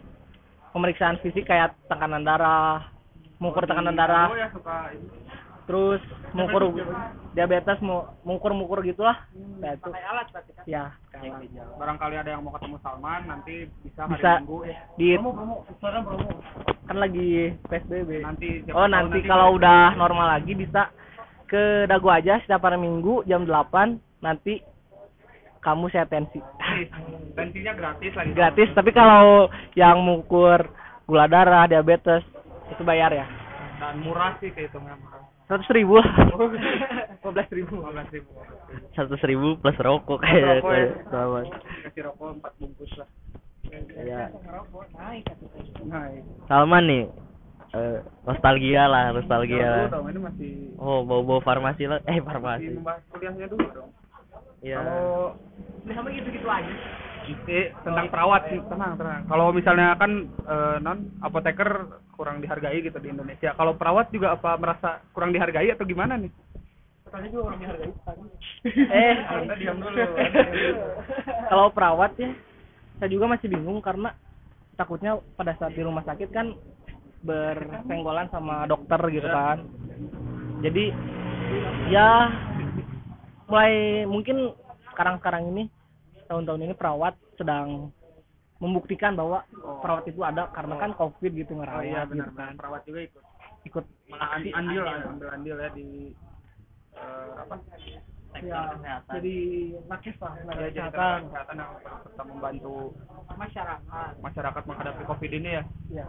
pemeriksaan 0.71 1.19
fisik 1.19 1.45
kayak 1.51 1.75
tekanan 1.91 2.23
darah 2.23 2.95
mengukur 3.43 3.67
tekanan 3.67 3.99
darah. 3.99 4.31
Oh 4.31 4.39
ya 4.39 4.47
suka 4.55 4.95
ini 4.95 5.07
terus 5.65 6.01
mengukur 6.31 6.77
diabetes 7.33 7.81
mau 7.81 8.13
mengukur-mengukur 8.21 8.85
gitulah. 8.85 9.17
Nah 9.61 9.73
itu. 9.73 9.89
Pakai 9.89 10.05
alat 10.05 10.27
berarti 10.29 10.51
kan. 10.53 10.65
ya 10.65 10.83
barangkali 11.75 12.15
ada 12.19 12.29
yang 12.35 12.41
mau 12.43 12.53
ketemu 12.55 12.77
Salman 12.83 13.21
nanti 13.27 13.55
bisa 13.81 14.05
hari 14.05 14.19
bisa. 14.19 14.31
Minggu 14.41 14.59
ya. 14.67 14.77
di 14.99 15.09
Promo 15.17 15.31
promo, 15.33 15.55
sekarang 15.79 16.03
promo. 16.05 16.29
kan 16.85 16.97
lagi 17.01 17.29
PSBB 17.65 18.09
nanti 18.21 18.47
oh 18.69 18.85
tahu 18.85 18.93
nanti 18.93 19.19
kalau 19.25 19.47
udah 19.57 19.97
normal 19.97 20.37
lagi 20.37 20.53
bisa 20.53 20.93
ke 21.49 21.89
Dago 21.89 22.09
aja 22.09 22.37
setiap 22.45 22.61
hari 22.65 22.77
Minggu 22.77 23.25
jam 23.25 23.45
8 23.45 24.21
nanti 24.21 24.61
kamu 25.65 25.89
saya 25.89 26.05
tensi. 26.05 26.37
Tensinya 27.33 27.73
gratis 27.73 28.13
lagi. 28.13 28.37
Gratis 28.37 28.69
tapi 28.77 28.93
kalau 28.93 29.49
yang 29.73 29.97
mengukur 29.97 30.61
gula 31.09 31.25
darah 31.25 31.65
diabetes 31.65 32.21
itu 32.69 32.85
bayar 32.85 33.09
ya? 33.09 33.25
Dan 33.81 34.05
murah 34.05 34.37
sih 34.37 34.53
kehitungnya 34.53 34.93
murah 35.01 35.34
seratus 35.45 35.69
ribu. 35.73 36.01
Lah 36.01 36.09
dua 36.31 37.31
belas 37.33 37.49
ribu. 37.53 37.73
15 37.81 38.15
ribu 38.15 38.31
seratus 38.95 39.21
ribu 39.27 39.47
plus 39.59 39.77
rokok. 39.79 40.19
Kayak 40.23 40.63
rokok 40.63 40.73
ya. 40.79 40.85
kasih 41.89 42.01
rokok 42.07 42.29
4 42.41 42.59
bungkus 42.59 42.91
lah. 42.97 43.09
Ya 43.65 43.79
iya. 44.05 44.23
Salman 46.47 46.83
nih 46.85 47.03
eh, 47.75 47.99
nostalgia 48.23 48.83
lah 48.87 49.11
nostalgia 49.11 49.91
dong 49.91 50.07
ini 50.07 50.19
masih 50.21 50.51
oh 50.79 51.03
bau 51.03 51.21
bau 51.25 51.41
farmasi 51.43 51.89
lah. 51.89 51.99
Eh 52.07 52.21
farmasi. 52.23 52.77
kuliahnya 53.11 53.45
dulu 53.51 53.67
dong. 53.73 53.89
Ya 54.63 54.81
kalau 54.81 55.35
sama 55.85 56.09
gitu-gitu 56.09 56.47
aja 56.49 56.73
Eh, 57.25 57.73
tentang 57.81 58.07
perawat 58.13 58.41
sih. 58.53 58.59
Tenang 58.69 58.93
tenang. 58.99 59.21
Kalau 59.25 59.49
misalnya 59.49 59.97
kan 59.97 60.11
eh, 60.27 60.77
non 60.81 61.09
apoteker 61.25 62.01
kurang 62.13 62.39
dihargai 62.39 62.85
gitu 62.85 62.97
di 63.01 63.09
Indonesia. 63.09 63.57
Kalau 63.57 63.73
perawat 63.73 64.13
juga 64.13 64.37
apa 64.37 64.55
merasa 64.61 65.01
kurang 65.11 65.33
dihargai 65.33 65.73
atau 65.73 65.85
gimana 65.87 66.19
nih? 66.21 66.31
Katanya 67.05 67.29
juga 67.33 67.43
orang 67.49 67.59
dihargai. 67.61 67.91
Eh. 68.69 69.15
Anda 69.41 69.55
diam 69.57 69.77
dulu. 69.81 69.97
kalau 71.51 71.67
perawat 71.73 72.11
ya 72.21 72.29
saya 73.01 73.09
juga 73.11 73.25
masih 73.27 73.47
bingung 73.51 73.83
karena 73.83 74.15
takutnya 74.79 75.19
pada 75.35 75.55
saat 75.59 75.75
di 75.75 75.83
rumah 75.83 76.03
sakit 76.03 76.29
kan 76.31 76.55
bersenggolan 77.25 78.29
sama 78.29 78.69
dokter 78.69 79.01
gitu 79.09 79.27
kan. 79.27 79.65
Jadi 80.61 80.93
ya 81.89 82.29
mulai 83.45 84.05
mungkin 84.09 84.53
sekarang-sekarang 84.93 85.51
ini 85.51 85.63
tahun-tahun 86.25 86.61
ini 86.61 86.73
perawat 86.73 87.13
sedang 87.35 87.89
membuktikan 88.57 89.13
bahwa 89.13 89.43
perawat 89.83 90.07
itu 90.07 90.23
ada 90.23 90.47
karena 90.49 90.75
kan 90.75 90.91
covid 90.95 91.31
gitu 91.31 91.53
oh 91.53 91.57
ngerawat 91.59 91.83
iya 91.85 92.01
gitu 92.03 92.11
benar 92.15 92.29
kan. 92.33 92.53
perawat 92.55 92.81
juga 92.87 92.99
ikut. 93.03 93.23
Ikut. 93.65 93.85
An- 94.15 94.53
andil 94.53 94.81
lah 94.81 94.95
ambil 95.09 95.29
andil 95.33 95.57
ya 95.57 95.69
di 95.71 95.87
eh, 96.93 97.29
apa? 97.35 97.55
Sektor 98.35 98.63
kesehatan. 98.75 99.13
Jadi 99.15 99.35
nakes 99.87 100.17
lah, 100.19 100.31
ya 100.31 100.41
tenaga 100.43 100.59
jadi 100.59 100.71
kesehatan. 100.75 101.19
kesehatan 101.25 101.55
yang 101.55 101.71
serta 102.03 102.23
membantu 102.25 102.75
Masyarakat. 103.35 104.11
masyarakat 104.21 104.63
menghadapi 104.65 105.03
covid 105.05 105.31
ini 105.33 105.49
ya. 105.51 105.63
Iya. 105.91 106.05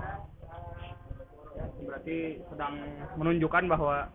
berarti 1.57 2.17
sedang 2.53 2.75
menunjukkan 3.17 3.65
bahwa 3.67 4.13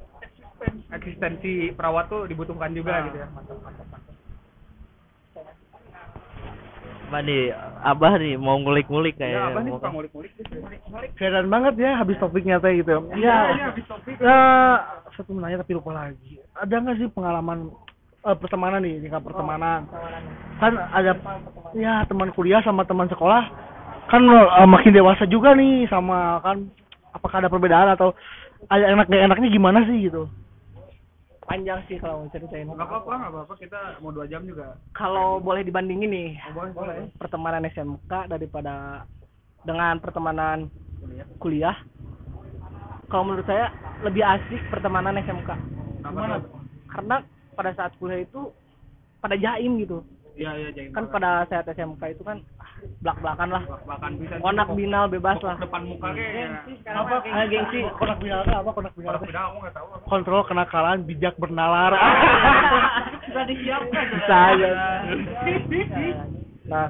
eksistensi 0.94 1.74
perawat 1.74 2.06
tuh 2.06 2.30
dibutuhkan 2.30 2.70
juga 2.70 2.94
Nah. 2.94 3.06
gitu 3.10 3.18
ya 3.18 3.28
mantap 3.34 3.58
mantap 3.66 3.88
mantap 3.90 4.11
apa 7.12 7.28
nih 7.28 7.52
abah 7.84 8.14
nih 8.24 8.40
mau 8.40 8.56
ngulik-ngulik 8.56 9.20
kayak 9.20 9.36
ya 9.36 9.52
abah 9.52 9.62
nih 9.68 9.72
mau- 9.76 9.84
suka 9.84 9.92
ngulik-ngulik 9.92 10.32
gitu 10.40 10.56
Keren 11.20 11.52
banget 11.52 11.76
ya 11.76 12.00
habis 12.00 12.16
topiknya 12.24 12.56
teh 12.64 12.72
gitu. 12.80 13.04
Iya, 13.12 13.36
Ya, 13.52 13.68
habis 13.68 13.84
topik. 13.84 14.16
ya 14.16 14.40
satu 15.12 15.36
menanya 15.36 15.60
tapi 15.60 15.76
lupa 15.76 15.92
lagi. 15.92 16.40
Ada 16.56 16.72
nggak 16.72 16.98
sih 17.04 17.08
pengalaman 17.12 17.68
eh, 18.24 18.38
pertemanan 18.40 18.80
nih, 18.80 19.04
tingkat 19.04 19.28
pertemanan? 19.28 19.92
Kan 20.64 20.80
ada 20.80 21.12
ya 21.76 22.08
teman 22.08 22.32
kuliah 22.32 22.64
sama 22.64 22.88
teman 22.88 23.12
sekolah 23.12 23.44
kan 24.08 24.24
eh, 24.24 24.68
makin 24.72 24.96
dewasa 24.96 25.28
juga 25.28 25.52
nih 25.52 25.92
sama 25.92 26.40
kan 26.40 26.64
apakah 27.12 27.44
ada 27.44 27.52
perbedaan 27.52 27.92
atau 27.92 28.16
ada 28.72 28.88
enak 28.88 29.12
gak 29.12 29.24
enaknya 29.28 29.52
gimana 29.52 29.84
sih 29.84 30.08
gitu? 30.08 30.32
Panjang 31.52 31.80
sih 31.86 32.00
kalau 32.00 32.24
mau 32.24 32.32
ceritain. 32.32 32.64
Nggak 32.64 32.88
apa-apa 32.88 33.12
nggak 33.20 33.32
apa-apa. 33.36 33.54
Kita 33.60 33.80
mau 34.00 34.16
dua 34.16 34.26
jam 34.26 34.48
juga. 34.48 34.80
Kalau 34.96 35.44
boleh 35.44 35.62
dibandingin 35.62 36.08
nih 36.08 36.30
Oh, 36.48 36.54
boleh 36.56 36.72
boleh. 36.72 36.98
pertemanan 37.20 37.68
SMK 37.68 38.32
daripada 38.32 39.04
dengan 39.62 40.00
pertemanan 40.00 40.72
kuliah. 41.38 41.76
kalau 43.12 43.28
menurut 43.28 43.44
saya 43.44 43.68
lebih 44.08 44.24
asik 44.24 44.64
pertemanan 44.72 45.20
SMK 45.20 45.52
Gimana? 46.00 46.40
karena 46.88 47.16
pada 47.52 47.76
saat 47.76 47.92
kuliah 48.00 48.24
itu 48.24 48.56
pada 49.20 49.36
jaim 49.36 49.76
gitu. 49.78 50.00
Iya 50.40 50.56
iya 50.56 50.70
jadi 50.72 50.96
kan 50.96 51.12
pada 51.12 51.44
saat 51.46 51.68
SMK 51.68 52.16
itu 52.16 52.24
kan 52.24 52.40
belak 53.02 53.18
belakan 53.22 53.50
lah 53.50 53.64
bisa 54.18 54.36
konak 54.42 54.70
binal 54.78 55.06
bebas 55.10 55.38
lah. 55.42 55.58
depan 55.58 55.86
muka 55.90 56.14
kayak 56.14 56.70
Apa? 56.86 57.16
Ah, 57.26 57.46
gengsi. 57.50 57.82
Konak 57.98 58.18
binal 58.22 58.46
apa? 58.46 58.70
Konak 58.74 58.94
binal 58.94 59.18
udah 59.18 59.44
aku 59.50 59.58
nggak 59.62 59.74
tahu. 59.74 59.88
Kontrol 60.06 60.42
kenakalan, 60.46 61.06
bijak 61.06 61.36
bernalar. 61.42 61.94
Sudah 63.26 63.46
disiapkan. 63.46 64.06
bisa 64.18 64.36
aja. 64.36 64.72
Nah 66.70 66.88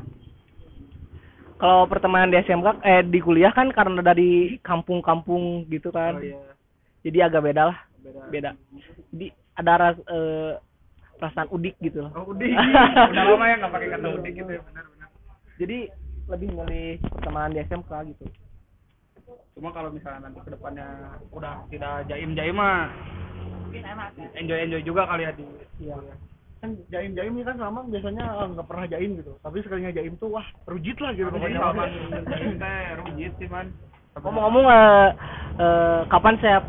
kalau 1.61 1.85
pertemanan 1.85 2.33
di 2.33 2.41
SMK 2.41 2.81
eh 2.81 3.05
di 3.05 3.19
kuliah 3.21 3.53
kan 3.53 3.69
karena 3.69 4.01
dari 4.01 4.57
kampung-kampung 4.65 5.69
gitu 5.69 5.93
kan. 5.93 6.17
Oh 6.17 6.25
iya. 6.25 6.37
Jadi 7.05 7.17
agak 7.21 7.41
beda 7.45 7.63
lah. 7.69 7.77
Beda. 8.01 8.21
Beda. 8.33 8.51
Jadi 9.13 9.27
ada 9.61 9.73
ras, 9.77 9.97
eh, 10.09 10.53
perasaan 11.21 11.53
udik 11.53 11.77
gitu 11.77 12.01
loh 12.01 12.11
oh 12.17 12.33
udik. 12.33 12.49
Udah 13.13 13.23
lama 13.29 13.45
ya 13.45 13.55
nggak 13.61 13.71
pakai 13.77 13.89
kata 13.93 14.07
udik 14.09 14.33
gitu 14.33 14.51
ya. 14.57 14.61
Benar 14.65 14.85
benar 14.89 15.00
jadi 15.61 15.77
lebih 16.25 16.49
milih 16.49 16.89
pertemanan 17.13 17.53
di 17.53 17.61
SMK 17.61 17.91
gitu 18.09 18.25
cuma 19.53 19.69
kalau 19.69 19.93
misalnya 19.93 20.25
nanti 20.25 20.41
ke 20.41 20.49
depannya 20.49 20.87
udah 21.29 21.61
tidak 21.69 22.09
jaim 22.09 22.33
jaim 22.33 22.57
mah 22.57 22.89
enjoy 24.33 24.57
enjoy 24.57 24.81
juga 24.81 25.05
kali 25.05 25.23
ya 25.23 25.31
di 25.37 25.45
Iya. 25.81 25.97
Kan 26.61 26.77
jaim-jaim 26.93 27.33
ini 27.33 27.41
kan 27.41 27.57
sama 27.57 27.81
biasanya 27.81 28.21
eh, 28.21 28.47
nggak 28.53 28.67
pernah 28.69 28.85
jaim 28.85 29.17
gitu. 29.17 29.33
Tapi 29.41 29.65
sekalinya 29.65 29.89
jaim 29.89 30.13
tuh 30.21 30.29
wah 30.29 30.45
rujit 30.69 30.93
lah 31.01 31.09
gitu 31.17 31.25
pokoknya 31.33 31.57
jaim 32.37 32.53
teh 32.61 32.81
rujit 33.01 33.33
sih 33.41 33.49
man 33.49 33.73
ngomong-ngomong 34.13 34.65
eh, 34.69 35.09
eh, 35.57 35.99
kapan 36.05 36.37
saya 36.37 36.61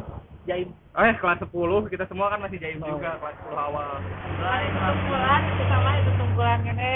jaim 0.49 0.73
eh 0.97 1.15
kelas 1.21 1.45
10 1.45 1.93
kita 1.93 2.09
semua 2.09 2.33
kan 2.33 2.41
masih 2.41 2.57
jaim 2.57 2.81
Oh. 2.81 2.89
juga 2.89 3.21
kelas 3.21 3.37
10 3.45 3.53
awal 3.53 3.89
Tunggulan 4.01 5.41
itu 5.45 5.65
sama 5.69 5.91
itu 6.01 6.11
tunggulan 6.17 6.59
ini. 6.65 6.93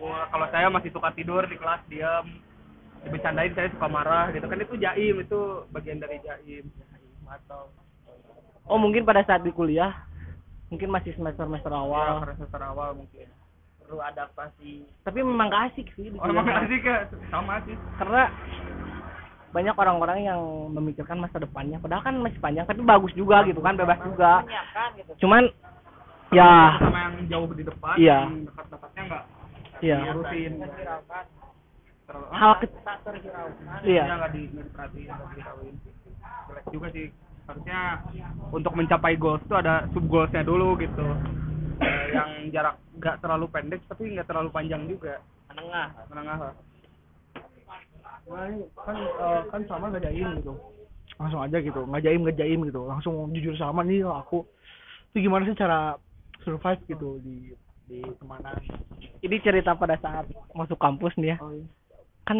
Gua, 0.00 0.26
kalau 0.28 0.46
saya 0.50 0.66
masih 0.70 0.90
suka 0.90 1.10
tidur 1.14 1.42
di 1.46 1.56
kelas 1.58 1.82
diam 1.90 2.26
dibecandain 3.04 3.52
saya 3.52 3.68
suka 3.68 3.86
marah 3.86 4.32
gitu. 4.32 4.48
Kan 4.48 4.64
itu 4.64 4.74
jaim 4.80 5.14
itu 5.20 5.40
bagian 5.70 6.00
dari 6.00 6.18
jaim. 6.24 6.64
Atau 7.28 7.68
oh 8.68 8.78
mungkin 8.80 9.04
pada 9.04 9.24
saat 9.24 9.44
di 9.44 9.52
kuliah? 9.52 9.92
Mungkin 10.72 10.88
masih 10.88 11.12
semester 11.14 11.44
semester 11.44 11.70
awal. 11.70 12.24
awal 12.24 12.34
semester 12.34 12.62
awal 12.64 12.90
mungkin. 12.96 13.28
Perlu 13.84 14.00
adaptasi. 14.00 14.88
Tapi 15.04 15.18
memang 15.20 15.52
gak 15.52 15.72
asik 15.72 15.92
sih 15.92 16.08
di 16.08 16.16
oh 16.16 16.24
kuliah. 16.24 16.32
emang 16.32 16.46
asik 16.64 16.82
ya 16.82 16.98
sama 17.28 17.60
sih. 17.68 17.76
Karena 18.00 18.32
banyak 19.54 19.76
orang-orang 19.78 20.18
yang 20.26 20.40
memikirkan 20.72 21.20
masa 21.20 21.38
depannya. 21.38 21.78
Padahal 21.78 22.02
kan 22.02 22.16
masih 22.18 22.40
panjang 22.40 22.66
tapi 22.66 22.82
bagus 22.82 23.12
juga 23.14 23.44
gitu 23.46 23.60
kan 23.60 23.76
bebas 23.76 24.00
juga. 24.02 24.42
Menyiapkan 24.42 24.88
gitu. 24.98 25.12
cuman 25.22 25.42
ya. 26.32 26.80
Sama 26.80 26.98
yang 26.98 27.14
jauh 27.30 27.46
di 27.52 27.62
depan 27.62 27.94
Iya. 28.00 28.18
dekat-dekatnya 28.50 29.02
nggak 29.12 29.24
ya 29.84 29.98
Hiraukan. 30.00 31.26
terlalu 32.04 32.26
hal 32.32 32.52
ke 32.58 32.66
Tak 32.80 32.98
terhiraukan. 33.04 33.80
iya 33.84 34.02
ya 34.02 34.14
nggak 34.16 34.32
di 34.32 34.42
nggak 34.48 34.64
diperhatiin 34.64 35.08
dikawin 35.36 35.74
jelek 36.48 36.64
juga 36.68 36.86
sih 36.90 37.06
harusnya 37.44 37.80
untuk 38.50 38.72
mencapai 38.72 39.14
goals 39.14 39.44
tuh 39.44 39.56
ada 39.56 39.84
sub 39.92 40.04
goalsnya 40.04 40.40
dulu 40.42 40.76
gitu 40.76 41.04
Eh, 41.74 42.06
yang 42.14 42.30
jarak 42.48 42.78
nggak 42.94 43.18
terlalu 43.18 43.50
pendek 43.50 43.82
tapi 43.84 44.14
nggak 44.14 44.24
terlalu 44.24 44.48
panjang 44.48 44.86
juga 44.86 45.18
menengah 45.50 45.88
menengah 46.08 46.38
lah 46.40 46.54
Nah, 48.24 48.48
kan 48.80 48.96
eh, 48.96 49.42
kan 49.52 49.60
sama 49.68 49.92
nggak 49.92 50.08
jaim 50.08 50.40
gitu. 50.40 50.56
Langsung 51.20 51.44
aja 51.44 51.60
gitu, 51.60 51.84
nggak 51.84 52.02
jaim 52.02 52.24
nggak 52.24 52.38
jaim 52.40 52.60
gitu. 52.64 52.80
Langsung 52.88 53.14
jujur 53.30 53.52
sama 53.54 53.84
nih 53.84 54.00
aku. 54.00 54.48
Itu 55.12 55.20
gimana 55.20 55.44
sih 55.44 55.52
cara 55.52 56.00
survive 56.40 56.80
gitu 56.88 57.20
di 57.20 57.52
di 57.84 58.00
ke 58.00 58.24
mana? 58.24 58.56
ini 59.24 59.36
cerita 59.40 59.72
pada 59.76 59.96
saat 60.00 60.28
masuk 60.52 60.76
kampus 60.76 61.16
nih 61.16 61.34
ya. 61.34 61.36
Oh, 61.40 61.52
iya. 61.52 61.64
kan 62.24 62.38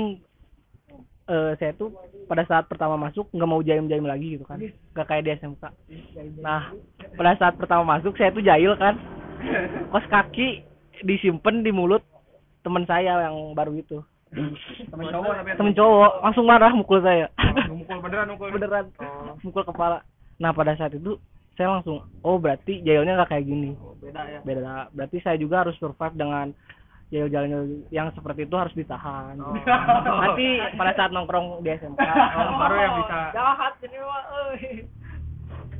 eh 1.24 1.56
saya 1.56 1.72
tuh 1.72 1.88
pada 2.28 2.44
saat 2.44 2.68
pertama 2.68 3.00
masuk 3.00 3.32
nggak 3.32 3.48
mau 3.48 3.64
jaim-jaim 3.64 4.04
lagi 4.04 4.36
gitu 4.36 4.44
kan. 4.44 4.60
Nggak 4.92 5.06
kayak 5.08 5.24
di 5.24 5.30
SMK 5.40 5.64
nah 6.44 6.68
pada 7.16 7.32
saat 7.40 7.54
pertama 7.56 7.96
masuk 7.96 8.12
saya 8.20 8.32
tuh 8.32 8.44
jahil 8.44 8.76
kan. 8.76 9.00
Kos 9.88 10.04
kaki 10.12 10.64
disimpan 11.04 11.64
di 11.64 11.72
mulut 11.72 12.04
teman 12.60 12.84
saya 12.84 13.24
yang 13.28 13.56
baru 13.56 13.76
itu. 13.76 14.04
Temen 14.90 15.06
cowok 15.08 15.32
tapi 15.40 15.50
temen 15.56 15.74
cowok 15.76 16.12
langsung 16.26 16.44
marah 16.44 16.72
mukul 16.74 17.00
saya. 17.00 17.30
Oh, 17.70 17.76
mukul 17.76 17.98
beneran 18.02 18.26
mukul. 18.34 18.48
Beneran. 18.52 18.86
Oh. 19.00 19.36
mukul 19.40 19.64
kepala. 19.64 20.04
Nah 20.36 20.50
pada 20.52 20.76
saat 20.76 20.92
itu 20.92 21.16
saya 21.54 21.68
langsung 21.78 22.02
oh 22.26 22.36
berarti 22.38 22.82
jahilnya 22.82 23.18
nggak 23.22 23.30
kayak 23.30 23.46
gini. 23.46 23.72
Beda 24.02 24.22
ya. 24.26 24.40
Beda. 24.42 24.90
Berarti 24.90 25.18
saya 25.22 25.38
juga 25.38 25.62
harus 25.62 25.78
survive 25.78 26.18
dengan 26.18 26.50
jahil-jahil 27.14 27.86
yang 27.94 28.10
seperti 28.10 28.42
itu 28.42 28.56
harus 28.58 28.74
ditahan. 28.74 29.38
Oh. 29.38 29.54
nanti 30.22 30.58
pada 30.74 30.92
saat 30.98 31.10
nongkrong 31.14 31.62
di 31.62 31.70
SMK 31.78 32.00
Oh, 32.02 32.58
baru 32.58 32.74
yang 32.74 32.94
bisa. 33.02 33.18
Jahat 33.30 33.74
ini 33.86 33.98
mah. 34.02 34.22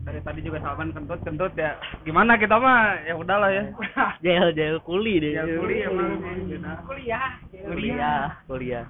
dari 0.05 0.21
tadi 0.21 0.45
juga 0.45 0.61
Salman 0.61 0.93
kentut 0.93 1.17
kentut 1.25 1.53
ya. 1.57 1.81
Gimana 2.05 2.37
kita 2.37 2.61
mah? 2.61 3.01
Ya 3.09 3.17
udahlah 3.17 3.51
ya. 3.51 3.65
Jail 4.25 4.53
jail 4.53 4.77
kuli 4.85 5.17
deh 5.17 5.33
ya 5.33 5.43
kuliah 5.49 5.89
emang 5.89 6.21
beda. 6.45 6.73
Kuliah. 6.85 7.29
kuliah 7.51 8.21
kuliah. 8.45 8.85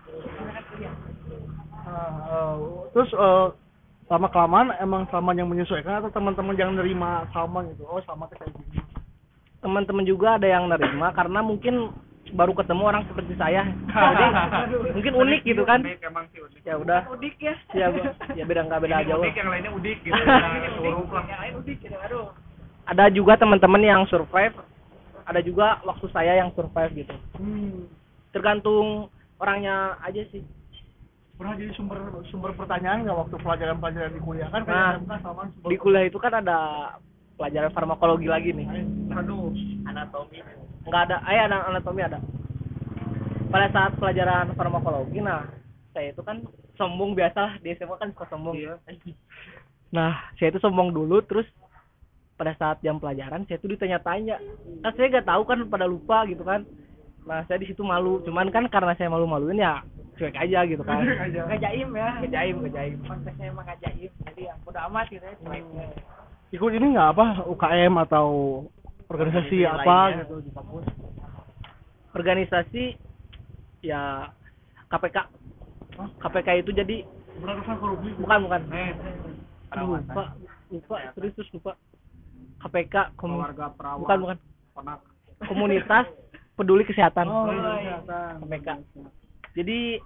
Nah, 1.85 2.11
eh, 2.29 2.55
terus 2.97 3.11
eh, 3.15 3.47
lama 4.05 4.29
kelamaan 4.29 4.69
emang 4.79 5.09
Salman 5.09 5.35
yang 5.35 5.49
menyesuaikan 5.49 5.99
atau 5.99 6.11
teman-teman 6.11 6.55
yang 6.55 6.73
nerima 6.73 7.25
Salman 7.31 7.73
gitu? 7.73 7.85
Oh 7.85 8.01
sama 8.03 8.29
kayak 8.29 8.53
gini. 8.53 8.81
teman-teman 9.59 10.05
juga 10.05 10.37
ada 10.37 10.45
yang 10.45 10.69
nerima 10.69 11.09
karena 11.11 11.41
mungkin 11.41 11.89
baru 12.33 12.53
ketemu 12.53 12.83
orang 12.85 13.03
seperti 13.05 13.33
saya 13.35 13.65
jadi 13.65 14.25
mungkin 14.97 15.13
unik 15.15 15.41
gitu 15.43 15.63
kan 15.63 15.81
unik 15.81 16.05
emang 16.05 16.25
sih 16.29 16.41
unik 16.41 16.63
ya 16.63 16.75
udah 16.77 17.01
Udik 17.09 17.37
ya. 17.39 17.55
ya 17.73 17.89
ya 18.33 18.45
beda 18.45 18.61
nggak 18.63 18.81
beda 18.81 19.05
jauh 19.05 19.21
udik 19.21 19.33
yang 19.35 19.49
lainnya 19.49 19.73
udik 19.73 19.99
gitu 20.01 20.21
huruf 20.79 21.09
lah 21.09 21.25
Yang 21.33 21.41
lain 21.41 21.55
udik. 21.61 21.79
Aduh. 21.81 22.27
ada 22.85 23.05
juga 23.09 23.33
teman-teman 23.37 23.81
yang 23.81 24.01
survive 24.05 24.53
ada 25.25 25.41
juga 25.41 25.81
waktu 25.81 26.07
saya 26.11 26.33
yang 26.37 26.53
survive 26.53 26.93
gitu 26.95 27.15
Hmm. 27.37 27.89
tergantung 28.31 29.09
orangnya 29.37 29.97
aja 30.01 30.29
sih 30.29 30.45
Pernah 31.35 31.59
jadi 31.59 31.73
sumber 31.75 31.99
sumber 32.31 32.55
pertanyaan 32.55 33.03
nggak 33.03 33.19
waktu 33.27 33.37
pelajaran-pelajaran 33.43 34.15
di 34.15 34.23
kuliah? 34.23 34.49
Kan 34.55 34.63
kayak 34.63 35.03
Nah, 35.03 35.19
sumber 35.19 35.47
di 35.67 35.77
kuliah 35.83 36.05
itu 36.07 36.19
kan 36.23 36.33
ada 36.39 36.59
pelajaran 37.35 37.75
farmakologi 37.75 38.31
lagi 38.31 38.55
nih. 38.55 38.67
Aduh. 39.11 39.51
Anatomi. 39.91 40.39
Nggak 40.87 41.03
ada 41.11 41.17
eh 41.27 41.41
ada 41.43 41.57
anatomi 41.67 42.01
ada. 42.07 42.19
Pada 43.51 43.67
saat 43.75 43.93
pelajaran 43.99 44.55
farmakologi 44.55 45.19
nah 45.19 45.47
saya 45.95 46.15
itu 46.15 46.23
kan 46.23 46.43
sombong 46.79 47.15
biasa 47.15 47.63
di 47.63 47.75
SMA 47.75 47.99
kan 47.99 48.15
suka 48.15 48.27
sombong. 48.31 48.55
Iya. 48.59 48.79
nah 49.95 50.31
saya 50.39 50.51
itu 50.55 50.59
sombong 50.63 50.91
dulu 50.91 51.23
terus 51.23 51.47
pada 52.35 52.51
saat 52.59 52.83
jam 52.83 52.99
pelajaran 53.03 53.43
saya 53.47 53.59
itu 53.59 53.75
ditanya-tanya. 53.75 54.39
Kan 54.87 54.93
saya 54.95 55.07
nggak 55.19 55.27
tahu 55.27 55.43
kan 55.47 55.59
pada 55.67 55.87
lupa 55.91 56.23
gitu 56.31 56.47
kan. 56.47 56.63
Nah 57.27 57.43
saya 57.51 57.59
di 57.59 57.67
situ 57.67 57.83
malu. 57.83 58.23
Cuman 58.23 58.55
kan 58.55 58.71
karena 58.71 58.95
saya 58.95 59.11
malu-maluin 59.11 59.59
ya 59.59 59.83
cuek 60.15 60.37
aja 60.37 60.59
gitu 60.65 60.81
kan 60.81 61.03
Gak 61.03 61.61
jaim 61.61 61.89
ya. 61.91 62.09
kejaim 62.21 62.57
kejaim 62.63 62.97
Konteksnya 63.03 63.47
emang 63.49 63.65
gak 63.65 63.79
jaim. 63.81 64.11
Jadi 64.23 64.43
ya 64.43 64.55
udah 64.63 64.83
amat 64.87 65.07
gitu 65.09 65.23
ya. 65.23 65.35
cuek. 65.37 65.65
ikut 66.51 66.71
ini 66.73 66.87
nggak 66.93 67.11
apa 67.11 67.27
UKM 67.45 67.95
atau 68.01 68.27
organisasi 69.05 69.59
Organisasi 69.61 69.67
apa 69.67 69.83
lainnya. 70.07 70.23
gitu 70.23 70.35
di 70.39 70.51
kampus? 70.51 70.85
organisasi 72.13 72.85
ya 73.83 74.31
KPK 74.87 75.17
KPK 76.21 76.49
itu 76.61 76.71
jadi 76.73 76.97
Pemberantasan 77.35 77.77
korupsi. 77.77 78.11
bukan 78.15 78.39
bukan 78.45 78.61
eh 78.71 78.91
aduh 79.69 79.99
lupa 79.99 80.25
lupa 80.71 80.95
serius 81.13 81.35
terus 81.35 81.51
lupa 81.51 81.73
KPK 82.61 82.95
keluarga 83.17 83.67
perawat 83.71 83.99
bukan 84.01 84.19
bukan 84.21 84.37
penak 84.73 84.99
komunitas 85.43 86.07
peduli 86.55 86.87
kesehatan 86.87 87.27
Oh, 87.27 87.51
iya. 87.51 87.99
kesehatan. 87.99 88.33
KPK 88.41 88.69
jadi 89.55 90.03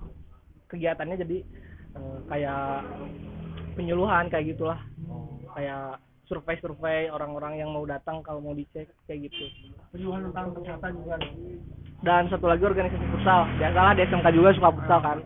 kegiatannya 0.68 1.16
jadi 1.18 1.38
eh, 1.94 2.18
kayak 2.26 2.84
penyuluhan 3.74 4.28
kayak 4.28 4.52
gitulah 4.52 4.80
kayak 5.54 5.96
survei-survei 6.24 7.08
orang-orang 7.08 7.56
yang 7.56 7.72
mau 7.72 7.82
datang 7.82 8.20
kalau 8.20 8.38
mau 8.38 8.52
dicek 8.52 8.92
kayak 9.04 9.28
gitu 9.28 9.48
Penyuluhan 9.88 10.28
tentang 10.28 10.52
kesehatan 10.52 10.92
juga. 10.94 11.16
dan 11.98 12.28
satu 12.28 12.46
lagi 12.46 12.62
organisasi 12.62 13.06
futsal 13.10 13.48
biasalah 13.56 13.92
di 13.92 14.04
SMK 14.04 14.26
juga 14.30 14.52
suka 14.52 14.70
futsal 14.70 15.00
kan 15.00 15.18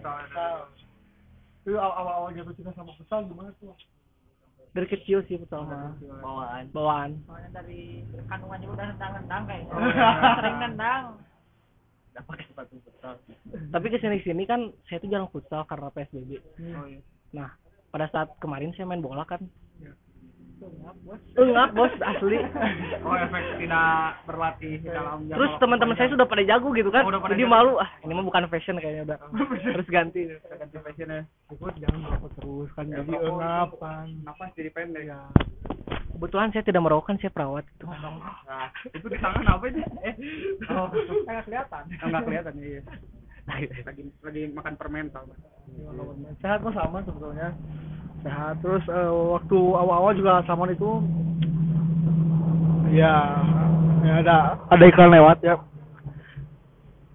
Itu 1.62 1.74
aw- 1.74 1.94
awal-awal 1.94 2.30
jatuh 2.32 2.54
cinta 2.54 2.70
sama 2.72 2.94
futsal 2.94 3.22
gimana 3.24 3.50
tuh? 3.58 3.74
dari 4.72 4.86
kecil 4.88 5.20
sih 5.26 5.36
futsal 5.36 5.66
mah 5.66 5.98
bawaan 6.22 6.64
bawaan 6.70 7.10
Soalnya 7.22 7.50
dari 7.52 8.06
kandungan 8.24 8.58
juga 8.58 8.72
udah 8.72 8.86
nendang-nendang 8.88 9.42
kayak 9.44 9.64
Oh, 9.68 9.78
iya. 9.90 10.32
sering 10.38 10.56
nendang. 10.60 11.04
Udah 12.12 12.24
pakai 12.28 12.44
sepatu 12.44 12.76
futsal. 12.84 13.14
Tapi 13.72 13.86
ke 13.88 13.98
sini 13.98 14.20
sini 14.20 14.44
kan 14.44 14.68
saya 14.84 15.00
tuh 15.00 15.08
jarang 15.08 15.32
futsal 15.32 15.64
karena 15.64 15.88
PSBB 15.96 16.30
oh, 16.76 16.86
iya. 16.86 17.00
nah 17.32 17.48
pada 17.88 18.08
saat 18.12 18.28
kemarin 18.40 18.72
saya 18.76 18.88
main 18.88 19.00
bola 19.00 19.24
kan 19.24 19.40
Enggak, 20.62 20.94
bos. 21.02 21.20
enggak 21.34 21.68
bos 21.72 21.94
asli. 22.10 22.38
Oh 23.00 23.14
efek 23.16 23.42
tidak 23.58 23.90
berlatih 24.22 24.74
dalam 24.84 25.18
jangka 25.24 25.36
terus 25.36 25.52
teman-teman 25.58 25.94
saya 25.94 26.08
sudah 26.08 26.24
pada 26.24 26.42
jago 26.42 26.68
gitu 26.70 26.88
kan? 26.88 27.02
Oh, 27.02 27.10
udah 27.10 27.20
pada 27.20 27.32
jadi 27.32 27.44
jago. 27.44 27.52
malu. 27.52 27.72
Ah 27.76 27.90
ini 28.00 28.12
mah 28.12 28.24
bukan 28.24 28.46
fashion 28.46 28.76
kayaknya 28.76 29.02
udah. 29.04 29.18
Harus 29.74 29.88
ganti. 29.88 30.20
Ganti 30.30 30.76
fashionnya 30.76 31.20
Terus 31.48 31.74
jangan 31.76 31.98
merokok 32.00 32.30
terus 32.34 32.70
kan 32.72 32.84
Ya, 32.84 32.96
jadi 32.96 33.10
merokok 33.10 33.34
engap 33.34 33.68
itu- 33.68 33.80
kan. 33.80 34.06
napas 34.22 34.50
jadi 34.54 34.70
pendek. 34.70 35.04
Ya. 35.04 35.20
kebetulan 36.12 36.48
saya 36.50 36.62
tidak 36.62 36.82
merokok 36.82 37.04
kan 37.04 37.16
saya 37.18 37.30
perawat 37.30 37.64
gitu. 37.68 37.84
Nah 37.88 38.66
itu 38.88 39.06
di 39.06 39.18
tangan 39.18 39.44
apa 39.48 39.64
itu 39.66 39.78
eh. 40.00 40.14
Oh 40.68 40.86
Enggak 40.88 41.44
kelihatan. 41.44 41.82
nggak 41.90 42.22
kelihatan 42.22 42.54
iya 42.58 42.82
Nah, 43.42 43.58
lagi 43.58 44.06
lagi 44.22 44.42
makan 44.48 44.78
permen 44.78 45.10
tau 45.10 45.26
Sehat 46.38 46.62
kok 46.62 46.70
sama 46.70 47.02
sebetulnya. 47.02 47.50
Sehat. 48.22 48.54
Terus 48.62 48.84
eh, 48.86 49.10
waktu 49.34 49.58
awal-awal 49.74 50.14
juga 50.14 50.42
Salman 50.46 50.70
itu 50.70 51.02
ya, 52.92 53.14
ya 54.04 54.12
ada 54.22 54.36
ada 54.70 54.84
iklan 54.86 55.10
lewat 55.10 55.42
ya. 55.42 55.56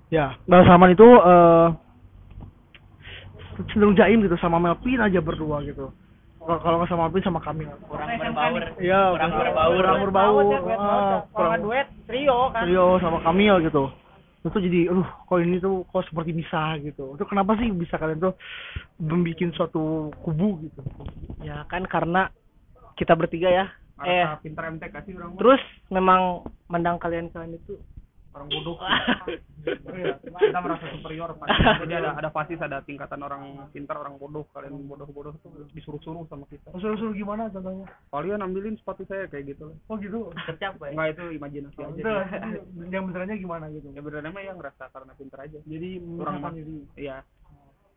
Ya, 0.08 0.40
Bang 0.48 0.64
Salman 0.64 0.96
itu 0.96 1.04
eh 1.04 1.68
cenderung 3.74 3.98
jaim 3.98 4.24
gitu 4.24 4.38
sama 4.40 4.60
Melvin 4.60 5.04
aja 5.04 5.20
berdua 5.20 5.60
gitu. 5.64 5.92
Kalau 6.38 6.60
kalau 6.64 6.76
nggak 6.80 6.90
sama 6.92 7.08
Melvin 7.08 7.24
sama 7.24 7.40
kami. 7.44 7.68
kurang 7.88 8.10
berbaur 8.16 8.62
Iya, 8.80 9.02
kurang 9.16 9.32
berbaur 9.36 9.76
kurang 9.76 10.00
berbaur. 10.04 10.44
ya, 10.48 10.78
Ah, 10.80 11.20
kurang- 11.36 11.64
duet, 11.64 11.88
trio 12.08 12.40
kan. 12.56 12.62
trio 12.64 12.88
sama 13.04 13.20
Kamil 13.24 13.56
gitu 13.68 13.92
itu 14.50 14.60
jadi 14.64 14.80
aduh 14.92 15.10
kok 15.28 15.40
ini 15.40 15.58
tuh 15.60 15.84
kok 15.88 16.06
seperti 16.08 16.32
misah 16.34 16.80
gitu. 16.82 17.16
Itu 17.16 17.24
kenapa 17.28 17.56
sih 17.60 17.70
bisa 17.72 18.00
kalian 18.00 18.20
tuh 18.20 18.34
membuat 18.98 19.54
suatu 19.54 20.12
kubu 20.24 20.64
gitu? 20.68 20.82
Ya 21.44 21.64
kan 21.70 21.86
karena 21.86 22.32
kita 22.98 23.14
bertiga 23.14 23.50
ya. 23.52 23.66
Eh 24.06 24.26
Rasa 24.26 24.42
pintar 24.46 24.70
MTK 24.70 24.96
sih 25.10 25.14
orang 25.18 25.38
terus 25.42 25.62
memang 25.90 26.46
mandang 26.70 27.02
kalian 27.02 27.34
kalian 27.34 27.58
itu 27.58 27.82
orang 28.34 28.48
bodoh. 28.52 28.78
Iya, 29.68 30.16
kita 30.24 30.60
merasa 30.64 30.86
superior 30.94 31.32
Pak. 31.36 31.48
jadi 31.84 31.94
ada 32.00 32.10
ada 32.16 32.30
fasis 32.32 32.60
ada 32.62 32.80
tingkatan 32.86 33.20
orang 33.26 33.68
pintar 33.76 34.00
orang 34.00 34.16
bodoh. 34.16 34.48
Kalian 34.56 34.88
bodoh-bodoh 34.88 35.36
tuh 35.44 35.68
disuruh-suruh 35.76 36.24
sama 36.32 36.48
kita. 36.48 36.72
Suruh-suruh 36.78 37.12
gimana 37.18 37.52
contohnya? 37.52 37.88
Kalian 38.14 38.46
ambilin 38.46 38.80
sepatu 38.80 39.04
saya 39.10 39.28
kayak 39.28 39.58
gitu. 39.58 39.76
Oh 39.92 39.98
gitu? 40.00 40.32
Tercapai 40.48 40.94
enggak 40.96 41.18
itu 41.18 41.24
imajinasi 41.36 41.80
aja. 41.84 41.92
Betul. 42.00 42.20
yang 42.94 43.06
benernya 43.12 43.36
gimana 43.36 43.66
gitu? 43.74 43.88
Ya 43.92 44.02
benernya 44.04 44.32
mah 44.32 44.44
yang 44.46 44.58
ngerasa 44.62 44.84
karena 44.94 45.12
pintar 45.18 45.40
aja. 45.44 45.60
Jadi 45.66 45.90
mas- 46.00 46.56
diri. 46.56 46.78
iya. 46.96 47.26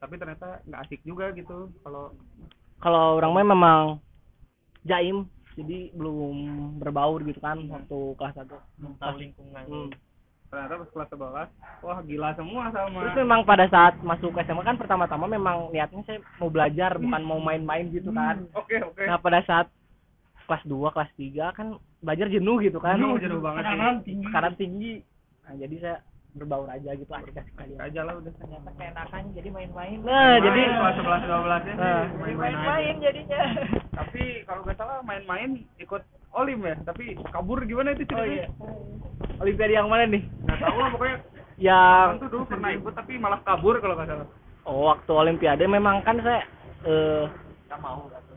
Tapi 0.01 0.15
ternyata 0.17 0.65
nggak 0.65 0.81
asik 0.89 1.01
juga 1.05 1.31
gitu. 1.37 1.69
Kalau 1.85 2.17
kalau 2.81 3.21
orang 3.21 3.31
mah 3.37 3.47
memang 3.47 3.83
jaim. 4.89 5.29
Jadi 5.59 5.93
belum 5.93 6.79
berbaur 6.81 7.21
gitu 7.27 7.37
kan 7.43 7.59
waktu 7.69 7.99
kelas 8.17 8.35
satu. 8.39 8.57
Tahu 8.97 9.15
lingkungan. 9.19 9.65
Hmm. 9.69 9.91
Ternyata 10.51 10.75
pas 10.77 10.91
kelas 10.91 11.09
11 11.15 11.47
wah 11.81 11.99
gila 12.03 12.31
semua 12.35 12.63
sama 12.69 12.99
Terus 13.01 13.19
memang 13.19 13.41
pada 13.45 13.67
saat 13.67 13.95
masuk 14.01 14.35
SMA 14.37 14.63
kan 14.63 14.75
pertama-tama 14.75 15.25
memang 15.25 15.71
niatnya 15.71 16.03
saya 16.05 16.19
mau 16.37 16.51
belajar 16.51 16.99
bukan 16.99 17.23
mau 17.23 17.39
main-main 17.39 17.87
gitu 17.89 18.11
kan. 18.11 18.45
oke 18.53 18.75
oke 18.83 19.03
Nah 19.03 19.17
pada 19.17 19.41
saat 19.43 19.71
kelas 20.45 20.67
2, 20.67 20.91
kelas 20.91 21.11
3 21.15 21.55
kan 21.55 21.67
belajar 22.01 22.27
jenuh 22.27 22.59
gitu 22.59 22.77
kan. 22.77 22.99
Jenuh, 22.99 23.15
jenuh 23.17 23.39
banget 23.39 23.63
sih. 23.63 23.71
Tekanan 23.71 23.95
tinggi 24.03 24.25
Tekanan 24.27 24.55
tinggi. 24.57 24.95
Nah 25.41 25.55
jadi 25.57 25.77
saya 25.79 25.97
berbaur 26.31 26.67
aja 26.67 26.91
gitu 26.95 27.11
Asik 27.11 27.35
aja. 27.57 27.75
aja 27.81 28.01
lah 28.03 28.15
udah 28.17 28.33
Ternyata 28.33 28.71
keenakan 28.75 29.23
jadi 29.35 29.49
main-main. 29.51 29.99
Nah, 30.03 30.35
Main, 30.35 30.43
jadi 30.43 30.61
kelas 30.73 30.95
11 30.99 31.23
12 31.27 31.63
ya 31.63 31.75
Nah. 31.75 32.03
sih 32.03 32.11
Jadi 32.11 32.19
main-main 32.19 32.51
aja. 32.51 32.59
main-main 32.59 32.95
jadinya. 32.99 33.41
tapi 33.91 34.23
kalau 34.47 34.61
nggak 34.63 34.77
salah 34.77 34.99
main-main 35.03 35.51
ikut 35.77 36.03
olim 36.33 36.59
ya? 36.63 36.77
Tapi 36.83 37.19
kabur 37.31 37.59
gimana 37.65 37.93
itu 37.93 38.05
Oh 38.07 38.23
ceritanya 38.23 38.47
iya. 38.47 38.49
Olimpiade 39.41 39.75
yang 39.75 39.89
mana 39.89 40.05
nih? 40.07 40.23
nggak 40.47 40.59
tahu 40.61 40.77
lah 40.79 40.91
pokoknya. 40.93 41.19
Yang 41.61 42.25
tuh 42.25 42.29
dulu 42.33 42.45
pernah 42.49 42.73
ikut 42.73 42.93
tapi 42.97 43.21
malah 43.21 43.41
kabur 43.45 43.77
kalau 43.85 43.93
nggak 43.93 44.09
salah. 44.09 44.29
Oh 44.65 44.89
waktu 44.89 45.13
olimpiade 45.13 45.65
memang 45.65 46.01
kan 46.01 46.17
saya 46.25 46.41
eh 46.89 47.25
nggak 47.69 47.81
mau 47.85 48.09
atau 48.09 48.35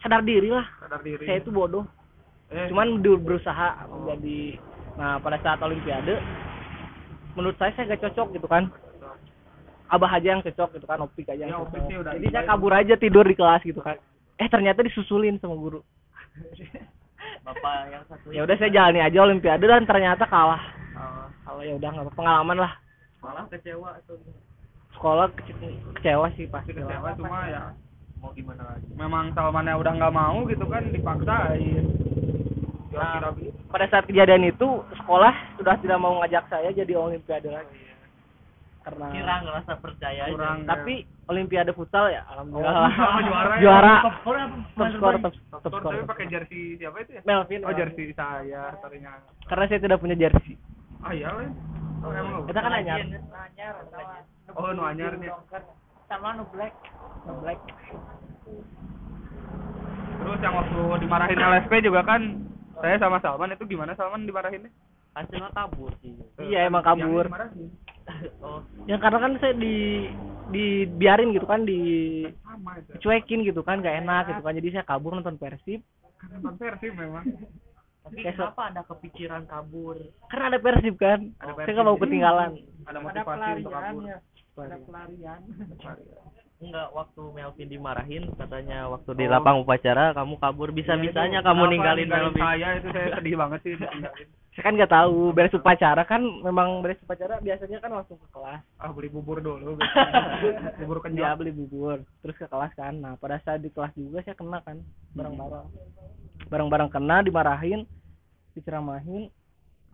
sadar 0.00 0.24
diri 0.24 0.48
lah. 0.48 0.64
sadar 0.80 1.00
diri. 1.04 1.24
Saya 1.28 1.44
itu 1.44 1.52
bodoh. 1.52 1.84
eh, 2.48 2.68
cuman 2.72 3.00
berusaha 3.00 3.88
menjadi 3.88 4.56
nah 4.96 5.16
pada 5.20 5.36
saat 5.40 5.60
olimpiade 5.60 6.16
menurut 7.32 7.56
saya 7.56 7.72
saya 7.76 7.92
gak 7.92 8.08
cocok 8.08 8.40
gitu 8.40 8.48
kan. 8.48 8.72
Abah 9.92 10.08
aja 10.16 10.32
yang 10.32 10.40
cocok 10.40 10.72
gitu 10.80 10.86
kan 10.88 11.04
opik 11.04 11.28
aja 11.28 11.44
yang 11.44 11.52
Ya, 11.52 11.60
cocok. 11.60 11.68
Opik 11.76 11.82
sih 11.88 11.96
udah 12.00 12.12
jadi 12.16 12.26
saya 12.32 12.44
kabur 12.48 12.72
aja 12.72 12.94
tidur 12.96 13.24
di 13.24 13.36
kelas 13.36 13.60
gitu 13.64 13.80
kan. 13.84 14.00
Eh 14.40 14.48
ternyata 14.48 14.80
disusulin 14.80 15.36
sama 15.36 15.56
guru 15.56 15.84
bapak 17.42 17.90
yang 17.90 18.04
satu 18.06 18.30
ya 18.30 18.46
udah 18.46 18.56
saya 18.58 18.70
jalani 18.70 19.00
aja 19.02 19.18
olimpiade 19.22 19.66
dan 19.66 19.82
ternyata 19.86 20.24
kalah. 20.30 20.62
Uh, 20.94 21.26
kalau 21.42 21.62
ya 21.66 21.74
udah 21.74 21.90
nggak 21.90 22.14
pengalaman 22.14 22.58
lah. 22.62 22.72
Malah 23.22 23.46
kecewa 23.50 23.98
atau 24.02 24.18
sekolah 24.94 25.26
kece- 25.34 25.82
kecewa 25.98 26.26
sih 26.38 26.46
pasti 26.46 26.70
kecewa 26.74 27.14
cuma 27.18 27.50
ya 27.50 27.74
mau 28.22 28.30
gimana 28.34 28.62
lagi? 28.62 28.86
Memang 28.94 29.34
Salmannya 29.34 29.74
udah 29.74 29.92
nggak 29.98 30.14
mau 30.14 30.46
gitu 30.46 30.64
kan 30.70 30.82
dipaksain. 30.90 31.86
Ya 32.92 33.22
Nah, 33.24 33.32
pada 33.72 33.88
saat 33.88 34.04
kejadian 34.04 34.52
itu 34.52 34.68
sekolah 35.00 35.32
sudah 35.56 35.80
tidak 35.80 35.96
mau 35.96 36.20
ngajak 36.20 36.44
saya 36.52 36.68
jadi 36.76 36.92
olimpiade 36.92 37.48
lagi 37.48 37.91
karena 38.82 39.06
kira 39.14 39.34
ngerasa 39.46 39.72
percaya 39.78 40.22
aja. 40.26 40.34
kurang 40.34 40.58
tapi 40.66 40.94
olimpiade 41.30 41.72
futsal 41.72 42.10
ya 42.10 42.22
Oh, 42.26 42.32
alhamdulillah. 42.34 42.90
Sama 42.92 43.20
juara 43.22 43.54
ya. 43.54 43.62
juara. 43.62 43.94
Top 44.02 44.16
score 44.22 44.38
apa 44.42 44.56
top 44.74 44.88
score 44.98 45.16
top, 45.22 45.32
Top 45.32 45.60
top 45.62 45.72
score, 45.78 45.92
tapi 45.94 46.10
pakai 46.10 46.26
jersey 46.30 46.62
siapa 46.76 46.96
itu 47.02 47.10
ya? 47.18 47.22
Melvin 47.22 47.60
oh 47.62 47.72
jersey 47.74 48.04
saya 48.12 48.62
tadinya 48.82 49.12
karena 49.46 49.64
saya 49.70 49.80
tidak 49.82 49.98
punya 50.02 50.16
jersey. 50.18 50.54
Ah 51.02 51.12
iya 51.14 51.30
oh, 51.30 52.10
emang 52.10 52.46
kita 52.50 52.58
kan 52.58 52.72
anyar. 52.74 52.98
Anyar 53.06 53.74
oh 54.52 54.70
nu 54.74 54.82
anyar 54.82 55.12
nih 55.18 55.30
sama 56.10 56.34
nu 56.36 56.44
black. 56.50 56.74
No 57.24 57.38
black. 57.40 57.58
Terus 60.22 60.38
yang 60.38 60.54
waktu 60.54 60.80
dimarahin 61.02 61.38
LSP 61.38 61.72
juga 61.82 62.06
kan 62.06 62.22
saya 62.78 62.98
sama 62.98 63.18
Salman 63.22 63.54
itu 63.54 63.66
gimana 63.66 63.94
Salman 63.94 64.26
dimarahinnya? 64.26 64.70
Hasilnya 65.12 65.52
kabur 65.52 65.92
sih. 66.00 66.16
Iya, 66.40 66.72
emang 66.72 66.80
kabur. 66.80 67.28
Ya 68.86 68.96
karena 68.98 69.18
kan 69.22 69.32
saya 69.38 69.54
di 69.54 70.08
dibiarin 70.52 71.32
gitu 71.32 71.46
kan 71.46 71.64
di 71.64 71.80
dicuekin 72.92 73.46
gitu 73.46 73.62
kan 73.62 73.80
gak 73.80 74.02
enak 74.02 74.34
gitu 74.34 74.42
kan. 74.42 74.58
Jadi 74.58 74.68
saya 74.74 74.84
kabur 74.84 75.14
nonton 75.14 75.38
persib. 75.38 75.80
Karena 76.18 76.36
nonton 76.38 76.54
Persib 76.58 76.92
memang. 76.94 77.24
Tapi 78.02 78.18
so- 78.34 78.50
kenapa 78.50 78.62
ada 78.70 78.82
kepikiran 78.82 79.42
kabur? 79.46 79.96
Karena 80.26 80.44
ada 80.50 80.58
persib 80.58 80.94
kan. 80.98 81.30
Ada 81.38 81.52
saya 81.54 81.72
nggak 81.74 81.86
mau 81.86 81.98
ketinggalan. 81.98 82.50
Ada 82.82 82.90
Ada 82.90 82.98
motivasi 82.98 83.22
untuk 83.22 83.26
pelarian 83.26 83.62
kabur 83.70 84.04
ya. 84.06 84.18
Ada 84.52 84.76
pelarian. 84.86 85.40
Enggak 86.62 86.88
waktu 86.94 87.22
Melvin 87.28 87.68
dimarahin 87.68 88.24
katanya 88.34 88.86
waktu 88.86 89.10
Oh. 89.10 89.18
di 89.18 89.26
lapang 89.26 89.58
upacara 89.58 90.14
kamu 90.14 90.38
kabur. 90.38 90.70
Bisa 90.70 90.94
bisanya 90.94 91.42
Ya, 91.42 91.44
kamu 91.44 91.62
ninggalin 91.68 92.06
Melvin. 92.06 92.38
saya 92.38 92.68
itu 92.78 92.88
saya 92.88 93.08
sedih 93.18 93.34
banget 93.34 93.60
sih 93.62 93.74
saya 93.76 94.62
kan 94.64 94.72
nggak 94.76 94.92
tahu 94.92 95.32
beres 95.32 95.52
upacara 95.52 96.02
kan 96.04 96.22
memang 96.22 96.80
beres 96.80 97.00
upacara 97.00 97.40
biasanya 97.40 97.78
kan 97.78 97.90
langsung 97.90 98.16
ke 98.16 98.28
kelas. 98.30 98.62
Ah 98.76 98.90
beli 98.90 99.08
bubur 99.08 99.38
dulu 99.38 99.74
bubur 100.78 100.98
kenyal 101.00 101.34
beli 101.34 101.50
bubur 101.50 102.00
terus 102.20 102.36
ke 102.36 102.46
kelas 102.46 102.70
kan. 102.72 102.94
Nah 102.94 103.18
pada 103.18 103.42
saat 103.42 103.58
di 103.58 103.68
kelas 103.68 103.90
juga 103.92 104.22
saya 104.22 104.38
kena 104.38 104.62
kan 104.62 104.78
bareng-bareng. 105.12 105.66
Bareng-bareng 106.46 106.88
kena 106.88 107.20
dimarahin 107.20 107.84
diceramahin. 108.52 109.26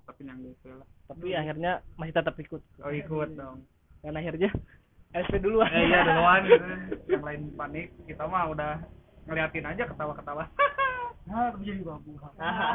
Tapi 0.04 0.24
yang 0.24 0.40
gitu 0.40 0.72
lah 0.72 0.86
tapi 1.08 1.32
akhirnya 1.32 1.80
masih 1.96 2.12
tetap 2.12 2.36
ikut. 2.36 2.60
Oh 2.84 2.92
ikut 2.92 3.32
dong. 3.32 3.64
Dan 3.98 4.12
akhirnya 4.12 4.52
SP 5.10 5.40
duluan 5.40 5.68
eh 5.68 5.84
iya 5.84 6.00
duluan 6.04 6.40
gitu 6.44 6.64
yang 7.12 7.22
lain 7.22 7.42
panik 7.54 7.86
kita 8.04 8.24
mah 8.24 8.48
udah 8.48 8.82
ngeliatin 9.24 9.66
aja 9.66 9.84
ketawa-ketawa 9.84 10.44
Nah, 11.28 11.52
tapi 11.52 11.60
jadi 11.60 11.84
babu. 11.84 12.16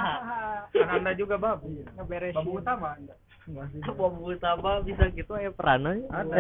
kan 0.77 0.89
anda 0.93 1.17
juga 1.17 1.41
babu 1.41 1.73
Ngeberesin. 1.89 2.37
babu 2.37 2.61
utama 2.61 2.93
anda 2.93 3.17
Enggak 3.43 3.65
sih. 3.73 3.81
Babu 3.83 4.29
utama 4.29 4.77
bisa 4.85 5.09
gitu 5.09 5.33
ya 5.35 5.49
perana 5.49 5.97
ya. 5.97 6.05
Ada. 6.13 6.37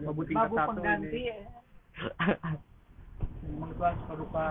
babu 0.00 0.24
tingkat 0.24 0.48
Babu 0.48 0.56
satu 0.56 0.70
pengganti. 0.72 1.12
ini 1.12 1.28
ya. 1.28 1.36
Itu 3.44 3.68
suka 3.68 4.14
duka 4.16 4.44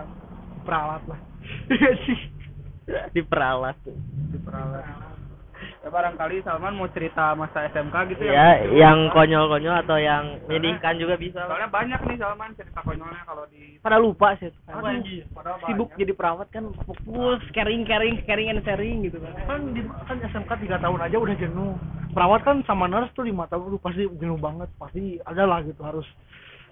peralat 0.62 1.04
lah. 1.10 1.20
Diperalat. 3.12 3.78
diperalat 4.30 4.86
ya 5.80 5.90
barangkali 5.90 6.42
Salman 6.42 6.74
mau 6.74 6.90
cerita 6.90 7.34
masa 7.34 7.66
SMK 7.68 7.96
gitu 8.10 8.24
Ya, 8.24 8.62
yang 8.68 9.10
konyol-konyol 9.10 9.82
atau 9.82 9.96
yang 9.96 10.38
menyedihkan 10.46 10.96
juga 10.96 11.16
bisa. 11.16 11.44
soalnya 11.44 11.68
banyak 11.68 12.00
nih 12.04 12.18
Salman 12.18 12.52
cerita 12.54 12.80
konyolnya 12.82 13.22
kalau 13.24 13.44
di 13.48 13.78
pada 13.78 13.98
lupa 13.98 14.34
sih 14.36 14.50
Aduh, 14.68 15.02
padahal 15.32 15.58
sibuk 15.64 15.90
banyak. 15.90 16.00
jadi 16.00 16.12
perawat 16.14 16.48
kan 16.50 16.64
fokus 16.82 17.42
caring 17.52 17.82
caring 17.84 18.16
caring 18.24 18.50
and 18.50 18.62
sharing 18.62 19.02
gitu 19.02 19.18
kan 19.18 19.34
Kan 19.44 19.62
di 19.72 19.82
kan 20.06 20.18
SMK 20.24 20.52
3 20.60 20.78
tahun 20.78 21.00
aja 21.02 21.18
udah 21.18 21.36
jenuh. 21.36 21.74
Perawat 22.12 22.42
kan 22.42 22.60
sama 22.62 22.86
nurse 22.86 23.10
tuh 23.12 23.24
5 23.24 23.48
tahun 23.48 23.66
tuh 23.70 23.82
pasti 23.82 24.04
jenuh 24.14 24.36
banget. 24.36 24.68
Pasti 24.76 25.02
ada 25.22 25.44
lah 25.44 25.62
gitu 25.62 25.82
harus 25.82 26.06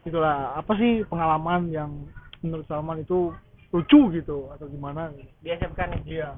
itulah 0.02 0.54
apa 0.54 0.73
sih 0.75 1.04
pengalaman 1.06 1.67
yang 1.67 1.91
menurut 2.39 2.63
Salman 2.65 2.99
itu 2.99 3.36
lucu 3.69 4.10
gitu 4.12 4.49
atau 4.49 4.65
gimana 4.65 5.12
gitu. 5.12 5.28
di 5.39 5.49
SMK 5.52 5.80
nih 5.88 5.99
Iya. 6.10 6.30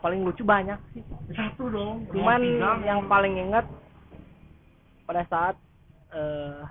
Paling 0.00 0.20
lucu 0.24 0.42
banyak 0.44 0.76
sih. 0.96 1.04
Satu 1.36 1.68
dong. 1.68 2.08
cuman 2.10 2.40
Tiga. 2.40 2.70
yang 2.84 3.00
paling 3.06 3.34
inget 3.36 3.66
pada 5.04 5.22
saat 5.28 5.54
eh 6.10 6.64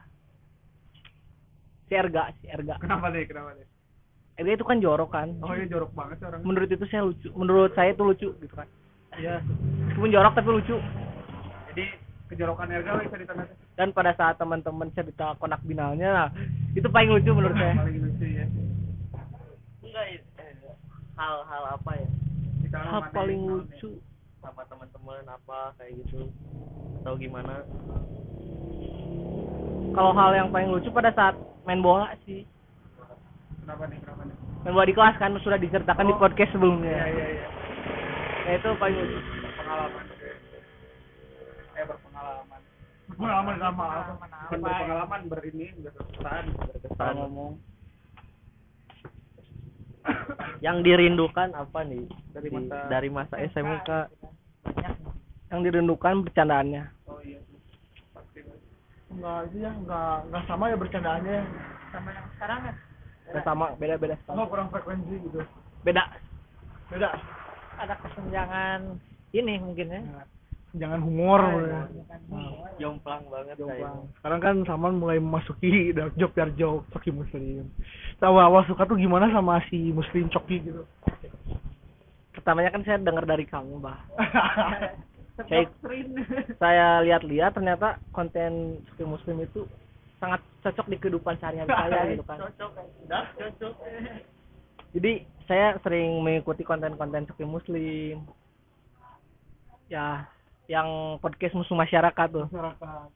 si 1.88 1.94
Erga 1.96 2.34
si 2.42 2.46
Erga. 2.50 2.76
Kenapa 2.82 3.10
deh 3.10 3.24
kenapa 3.26 3.56
deh? 3.56 3.68
Erga 4.38 4.52
itu 4.58 4.66
kan 4.66 4.78
jorok 4.82 5.10
kan? 5.14 5.30
Oh 5.42 5.54
iya 5.54 5.66
jorok 5.70 5.94
banget 5.94 6.22
sih 6.22 6.28
orang 6.28 6.42
menurut 6.44 6.70
itu 6.70 6.86
saya 6.90 7.02
lucu 7.06 7.30
menurut 7.34 7.72
saya 7.78 7.94
itu 7.94 8.04
lucu 8.04 8.30
gitu 8.42 8.56
kan. 8.58 8.68
Iya. 9.18 9.42
meskipun 9.90 10.14
jorok 10.14 10.34
tapi 10.38 10.50
lucu. 10.50 10.76
Jadi 11.74 11.86
kejorokan 12.30 12.70
Erga 12.70 13.02
bisa 13.02 13.18
ditandai 13.18 13.70
dan 13.80 13.96
pada 13.96 14.12
saat 14.20 14.36
teman-teman 14.36 14.92
cerita 14.92 15.40
konak 15.40 15.64
binalnya 15.64 16.12
nah, 16.12 16.30
itu 16.76 16.84
paling 16.92 17.16
lucu 17.16 17.32
menurut 17.32 17.56
saya. 17.56 17.80
Paling 17.80 17.98
lucu 18.04 18.26
ya 18.28 18.46
Enggak 19.80 20.06
eh, 20.12 20.20
hal-hal 21.16 21.64
apa 21.80 21.92
ya? 21.96 22.10
Di 22.70 22.78
dalam 22.78 23.02
hal 23.02 23.10
paling 23.10 23.42
lucu. 23.50 23.98
sama 24.40 24.62
teman-teman 24.70 25.26
apa 25.26 25.74
kayak 25.76 26.00
gitu. 26.00 26.30
Atau 27.02 27.18
gimana? 27.18 27.66
Kalau 29.90 30.14
hal 30.14 30.32
yang 30.32 30.48
paling 30.48 30.70
lucu 30.70 30.94
pada 30.94 31.10
saat 31.12 31.34
main 31.66 31.82
bola 31.82 32.14
sih. 32.24 32.46
Kenapa 33.66 33.90
nih 33.90 33.98
kenapa 34.00 34.22
nih? 34.24 34.36
Main 34.64 34.74
bola 34.78 34.86
di 34.86 34.94
kelas 34.94 35.18
kan 35.18 35.34
sudah 35.42 35.58
diceritakan 35.58 36.06
di 36.06 36.14
Oh. 36.14 36.22
podcast 36.22 36.52
sebelumnya. 36.54 36.94
Iya 36.94 37.06
iya 37.10 37.28
iya. 37.34 37.48
Ya 38.46 38.52
itu 38.56 38.70
paling 38.78 38.96
lucu. 38.96 39.18
Pengalaman 39.58 40.06
eh 41.74 41.84
berpengalaman. 41.84 42.62
Pengalaman 43.10 43.56
sama 43.58 43.86
berpengalaman 44.54 45.22
berini 45.26 45.68
berkesan 45.82 46.44
berkesan. 46.54 47.14
Ngomong 47.18 47.52
yang 50.60 50.80
dirindukan 50.80 51.52
apa 51.52 51.80
nih 51.84 52.04
Dari 52.30 52.48
Di- 52.48 52.54
masa- 52.54 52.88
dari 52.88 53.10
masa 53.10 53.36
SMK 53.38 53.90
yang 55.50 55.62
dirindukan 55.62 56.22
bercandaannya 56.22 56.84
oh 57.06 57.20
iya 57.22 57.40
pasti 58.12 58.40
Enggak 59.10 59.38
itu 59.48 59.58
ya, 59.60 59.72
enggak 59.72 60.16
enggak 60.24 60.44
sama 60.46 60.70
ya 60.70 60.78
bercandaannya. 60.78 61.34
ya. 61.34 61.44
Sama 61.90 62.10
yang 62.14 62.28
sekarang 62.32 62.60
kan. 62.62 62.76
Nggak 63.26 63.44
sama 63.44 63.66
beda 63.76 63.96
beda 63.98 64.16
Oh, 64.30 64.46
kurang 64.46 64.70
frekuensi 64.70 65.16
gitu. 65.20 65.42
beda 65.82 66.04
Beda. 66.90 67.10
Ada 67.78 67.94
kesenjangan 67.98 68.98
ini 69.32 69.58
mungkin 69.58 69.88
ya. 69.88 70.02
Jangan 70.78 71.02
humor. 71.02 71.42
iya. 71.42 71.82
ya. 72.30 72.44
jomplang 72.78 73.26
banget 73.28 73.58
Jomplang. 73.58 74.06
Sekarang 74.22 74.40
kan 74.40 74.56
Saman 74.70 75.02
mulai 75.02 75.18
memasuki 75.18 75.92
dark 75.98 76.14
joke 76.16 76.38
dark 76.38 76.54
joke 76.56 76.86
Coki 76.94 77.10
Muslim. 77.10 77.66
Tahu 78.22 78.36
awal 78.38 78.62
suka 78.70 78.86
tuh 78.86 79.00
gimana 79.02 79.34
sama 79.34 79.64
si 79.74 79.90
Muslim 79.90 80.30
Coki 80.30 80.62
gitu. 80.62 80.86
pertamanya 82.40 82.72
kan 82.72 82.84
saya 82.88 82.98
dengar 83.04 83.28
dari 83.28 83.44
kamu 83.44 83.84
bah 83.84 84.00
saya 85.52 85.68
saya 86.56 86.88
lihat-lihat 87.04 87.52
ternyata 87.52 88.00
konten 88.16 88.80
suki 88.88 89.04
muslim 89.04 89.44
itu 89.44 89.68
sangat 90.24 90.40
cocok 90.64 90.88
di 90.88 90.98
kehidupan 91.00 91.36
sehari-hari 91.44 91.68
saya 91.68 92.02
gitu 92.16 92.24
kan 92.24 92.40
cocok 92.40 92.72
dah 93.12 93.26
cocok 93.36 93.74
jadi 94.96 95.12
saya 95.52 95.76
sering 95.84 96.24
mengikuti 96.24 96.64
konten-konten 96.64 97.28
suki 97.28 97.44
muslim 97.44 98.24
ya 99.92 100.24
yang 100.70 101.18
podcast 101.18 101.58
musuh 101.58 101.74
masyarakat 101.74 102.28
tuh. 102.30 102.46
Masyarakat. 102.54 103.10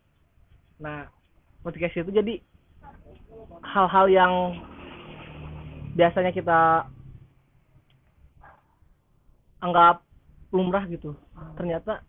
nah 0.82 1.06
podcast 1.62 1.96
itu 1.96 2.10
jadi 2.10 2.42
hal-hal 3.62 4.06
yang 4.10 4.34
biasanya 5.94 6.34
kita 6.34 6.90
anggap 9.62 10.02
lumrah 10.50 10.84
gitu. 10.90 11.14
Ternyata 11.56 12.02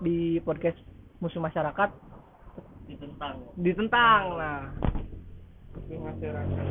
di 0.00 0.38
podcast 0.46 0.78
musuh 1.18 1.42
masyarakat 1.42 1.90
ditentang. 2.86 3.34
ditentang. 3.58 4.22
Nah. 4.38 4.62
Di 5.90 5.96
masyarakat. 5.98 6.66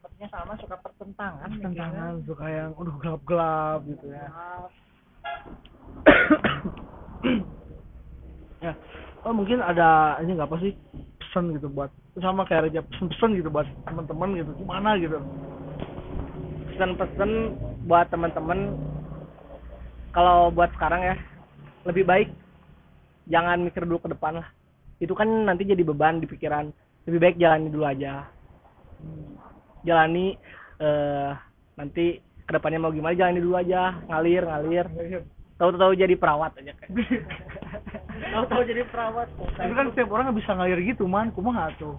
Sepertinya 0.00 0.28
sama 0.32 0.52
suka 0.58 0.76
pertentangan. 0.80 1.48
Tentangan 1.60 2.12
suka 2.24 2.46
yang 2.48 2.70
udah 2.74 2.94
gelap-gelap 2.98 3.78
gitu 3.86 4.06
ya. 4.10 4.26
Ya. 8.62 8.72
Oh 9.22 9.34
mungkin 9.34 9.62
ada 9.62 10.18
ini 10.22 10.34
nggak 10.34 10.50
apa 10.50 10.58
sih 10.62 10.74
pesan 11.22 11.54
gitu 11.54 11.70
buat 11.70 11.90
sama 12.20 12.44
kayak 12.44 12.68
Reja 12.68 12.82
pesan-pesan 12.84 13.38
gitu 13.40 13.48
buat 13.48 13.64
teman-teman 13.86 14.36
gitu 14.36 14.50
gimana 14.58 14.98
gitu. 14.98 15.18
pesan-pesan 16.72 17.30
buat 17.84 18.08
teman-teman 18.08 18.76
kalau 20.12 20.52
buat 20.52 20.68
sekarang 20.76 21.04
ya 21.04 21.16
lebih 21.88 22.04
baik 22.04 22.28
jangan 23.30 23.62
mikir 23.62 23.86
dulu 23.86 24.02
ke 24.02 24.12
depan 24.12 24.42
lah. 24.42 24.48
Itu 24.98 25.14
kan 25.18 25.26
nanti 25.26 25.66
jadi 25.66 25.82
beban 25.82 26.22
di 26.22 26.26
pikiran. 26.26 26.70
Lebih 27.06 27.18
baik 27.18 27.36
jalani 27.38 27.68
dulu 27.70 27.84
aja. 27.86 28.26
Jalani 29.82 30.34
eh 30.82 31.32
nanti 31.78 32.18
ke 32.18 32.50
depannya 32.50 32.82
mau 32.82 32.94
gimana 32.94 33.18
jalani 33.18 33.40
dulu 33.42 33.54
aja. 33.58 33.98
Ngalir. 34.06 34.42
Ngalir 34.46 34.86
tahu-tahu 35.62 35.94
jadi 35.94 36.14
perawat 36.14 36.50
aja 36.58 36.74
kayak 36.74 36.90
tahu-tahu 38.34 38.62
jadi 38.66 38.82
perawat 38.84 39.30
Tapi 39.54 39.70
kan 39.70 39.86
setiap 39.88 40.10
orang 40.10 40.24
nggak 40.26 40.38
bisa 40.42 40.50
ngalir 40.52 40.80
gitu 40.82 41.06
man, 41.06 41.30
kumaha 41.30 41.70
tuh. 41.76 41.94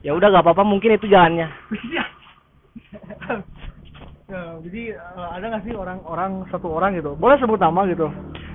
ya 0.00 0.14
udah 0.14 0.30
gak 0.30 0.40
apa-apa 0.40 0.62
mungkin 0.62 0.94
itu 0.94 1.04
jalannya 1.04 1.50
Iya. 1.84 2.04
ya, 4.26 4.40
jadi 4.62 4.82
eh, 4.94 5.28
ada 5.28 5.44
nggak 5.44 5.64
sih 5.64 5.74
orang-orang 5.74 6.46
satu 6.48 6.70
orang 6.70 6.94
gitu, 6.94 7.12
boleh 7.14 7.34
sebut 7.36 7.58
nama 7.58 7.82
gitu, 7.84 8.06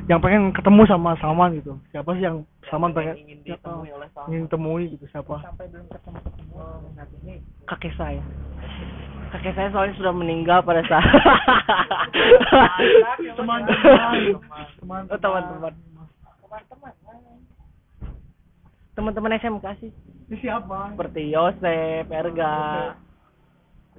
yang 0.08 0.17
pengen 0.17 0.49
ketemu 0.49 0.88
sama 0.88 1.19
Salman 1.19 1.51
gitu. 1.54 1.75
Siapa 1.91 2.15
sih 2.15 2.23
yang 2.23 2.47
Salman 2.65 2.95
pengen 2.95 3.19
ingin 3.19 3.43
siapa? 3.43 3.60
ditemui 3.60 3.89
oleh 3.91 4.08
Salman. 4.10 4.30
ingin 4.32 4.45
temui 4.47 4.84
gitu 4.89 5.06
siapa? 5.12 5.43
Sampai 5.43 5.67
belum 5.67 5.86
ketemu 5.86 6.17
ketemu. 6.23 6.56
Nah, 6.95 7.06
ini 7.21 7.34
kakek 7.67 7.93
saya 7.93 8.23
kakek 9.36 9.54
saya 9.54 9.69
soalnya 9.69 9.95
sudah 9.95 10.12
meninggal 10.12 10.60
pada 10.62 10.80
saat 10.84 11.04
Teman-teman, 13.36 14.39
teman-teman. 14.80 15.02
Oh, 15.06 15.19
teman-teman 15.19 15.74
teman-teman. 16.39 17.36
teman-teman 18.95 19.36
SMK 19.36 19.65
sih 19.78 19.91
siapa? 20.38 20.89
seperti 20.89 21.28
Yosep, 21.30 22.08
Erga 22.08 22.95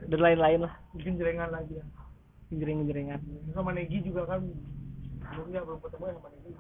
dan 0.03 0.19
lain-lain 0.19 0.65
lah 0.65 0.73
Mungkin 0.91 1.17
jerengan 1.17 1.51
lagi 1.51 1.77
ya. 1.77 1.85
jering-jeringan 2.49 3.21
Sama 3.53 3.71
Negi 3.71 4.01
juga 4.01 4.25
kan 4.27 4.41
belum 5.27 5.47
ya 5.51 5.61
belum 5.61 5.79
ketemu 5.81 6.05
ya 6.07 6.15
sama 6.15 6.29
Negi. 6.31 6.53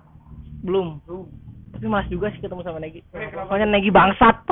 belum 0.62 0.86
Belum. 1.02 1.24
tapi 1.68 1.86
malas 1.86 2.08
juga 2.08 2.26
sih 2.30 2.40
ketemu 2.40 2.60
sama 2.60 2.78
Negi 2.78 3.00
kenapa? 3.08 3.48
soalnya 3.48 3.68
Negi 3.70 3.90
bangsat 3.90 4.36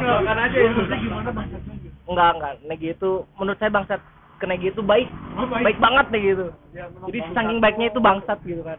Makan 0.00 0.38
aja 0.40 0.56
ya, 0.56 0.70
gimana 0.96 1.30
gitu. 1.46 1.89
Enggak 2.10 2.30
enggak 2.36 2.54
Negi 2.66 2.88
itu 2.92 3.10
menurut 3.38 3.58
saya 3.58 3.70
bangsat 3.70 4.00
ke 4.36 4.44
Negi 4.44 4.74
itu 4.74 4.82
baik 4.82 5.08
Oh, 5.38 5.46
baik 5.46 5.78
banget 5.78 6.06
Negi 6.10 6.30
itu 6.34 6.46
Ya, 6.74 6.90
jadi 7.06 7.18
bangsat. 7.22 7.36
saking 7.38 7.58
baiknya 7.62 7.86
itu 7.88 8.00
bangsat 8.02 8.38
gitu 8.42 8.62
kan 8.66 8.78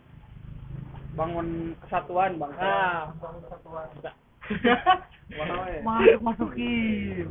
bangun 1.12 1.48
kesatuan 1.84 2.40
bang 2.40 2.52
ah 2.60 3.12
Bangun 3.20 3.44
satuan. 3.52 3.88
Wow, 5.32 5.64
ya. 5.64 5.80
Masuk 5.84 6.20
masukin. 6.24 7.28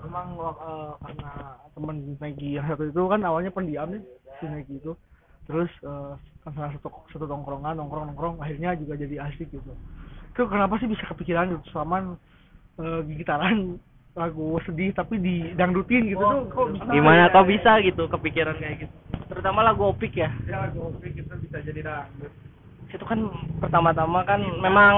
Memang 0.00 0.26
eh, 0.38 0.90
karena 1.06 1.30
teman 1.70 1.96
Negi 2.18 2.56
yang 2.56 2.66
satu 2.66 2.88
itu 2.88 3.02
kan 3.06 3.20
awalnya 3.22 3.52
pendiam 3.52 3.90
nih 3.90 4.02
si 4.38 4.46
Negi 4.46 4.74
itu. 4.80 4.92
Terus 5.46 5.70
eh, 5.82 6.12
kan 6.42 6.50
salah 6.56 6.72
satu 6.74 6.88
satu 7.10 7.26
tongkrongan 7.26 7.78
nongkrong 7.78 8.10
nongkrong 8.10 8.36
akhirnya 8.38 8.74
juga 8.74 8.96
jadi 8.96 9.28
asik 9.28 9.50
gitu. 9.50 9.70
Itu 10.30 10.46
kenapa 10.46 10.78
sih 10.78 10.88
bisa 10.88 11.04
kepikiran 11.10 11.52
gitu 11.52 11.70
Salman 11.70 12.16
eh, 12.78 13.00
gitaran 13.18 13.76
lagu 14.18 14.58
sedih 14.66 14.90
tapi 14.90 15.22
di 15.22 15.54
dangdutin 15.54 16.10
gitu 16.10 16.22
tuh. 16.22 16.50
kok 16.50 16.66
bisa? 16.74 16.90
Gimana 16.90 17.30
kok 17.30 17.46
bisa 17.46 17.72
gitu 17.78 18.10
kepikiran 18.10 18.58
kayak 18.58 18.86
gitu? 18.86 18.94
terutama 19.30 19.62
lagu 19.62 19.86
opik 19.86 20.18
ya. 20.18 20.26
Ya 20.50 20.66
lagu 20.66 20.90
opik 20.90 21.14
itu 21.14 21.30
bisa 21.46 21.62
jadi 21.62 21.86
dangdut. 21.86 22.34
Itu 22.90 23.06
kan 23.06 23.30
pertama-tama 23.62 24.26
kan 24.26 24.42
memang 24.58 24.94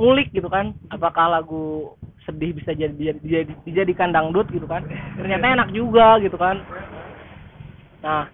ngulik 0.00 0.32
gitu 0.32 0.48
kan 0.48 0.72
apakah 0.88 1.28
lagu 1.28 1.92
sedih 2.24 2.56
bisa 2.56 2.72
jadi 2.72 3.20
jadi 3.20 3.52
dijadikan 3.68 4.16
dangdut 4.16 4.48
gitu 4.48 4.64
kan. 4.64 4.80
Ternyata 5.20 5.44
enak 5.44 5.68
juga 5.76 6.16
gitu 6.24 6.40
kan. 6.40 6.64
Nah 8.00 8.32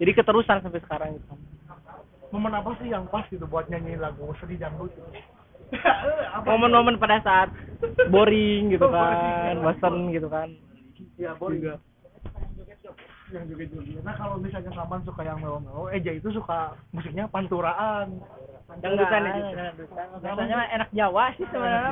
jadi 0.00 0.16
keterusan 0.16 0.64
sampai 0.64 0.80
sekarang 0.80 1.20
gitu. 1.20 1.36
Momen 2.32 2.56
apa 2.56 2.72
sih 2.80 2.88
yang 2.88 3.04
pas 3.12 3.28
gitu 3.28 3.44
buat 3.44 3.68
nyanyi 3.68 4.00
lagu 4.00 4.32
sedih 4.40 4.56
dangdut? 4.56 4.88
gitu? 4.96 5.35
Apa? 6.36 6.46
momen-momen 6.46 6.96
pada 7.00 7.18
saat 7.26 7.48
boring 8.08 8.70
gitu 8.70 8.86
kan 8.86 9.58
bosan 9.60 10.14
gitu 10.14 10.28
kan. 10.30 10.48
Ya 11.18 11.34
boleh 11.34 11.58
juga 11.58 11.76
yang 13.34 13.44
juga 13.50 13.64
juga. 13.66 14.00
Nah 14.06 14.14
kalau 14.14 14.38
misalnya 14.38 14.70
Saman 14.70 15.02
suka 15.02 15.26
yang 15.26 15.42
melo 15.42 15.58
melo 15.58 15.90
Eja 15.90 16.14
itu 16.14 16.30
suka 16.30 16.78
musiknya 16.94 17.26
panturaan. 17.26 18.22
Dangdutan 18.82 19.22
itu 19.30 19.42
Biasanya 20.22 20.54
mah 20.58 20.68
enak 20.74 20.90
Jawa 20.94 21.24
sih 21.38 21.46
sebenarnya. 21.50 21.90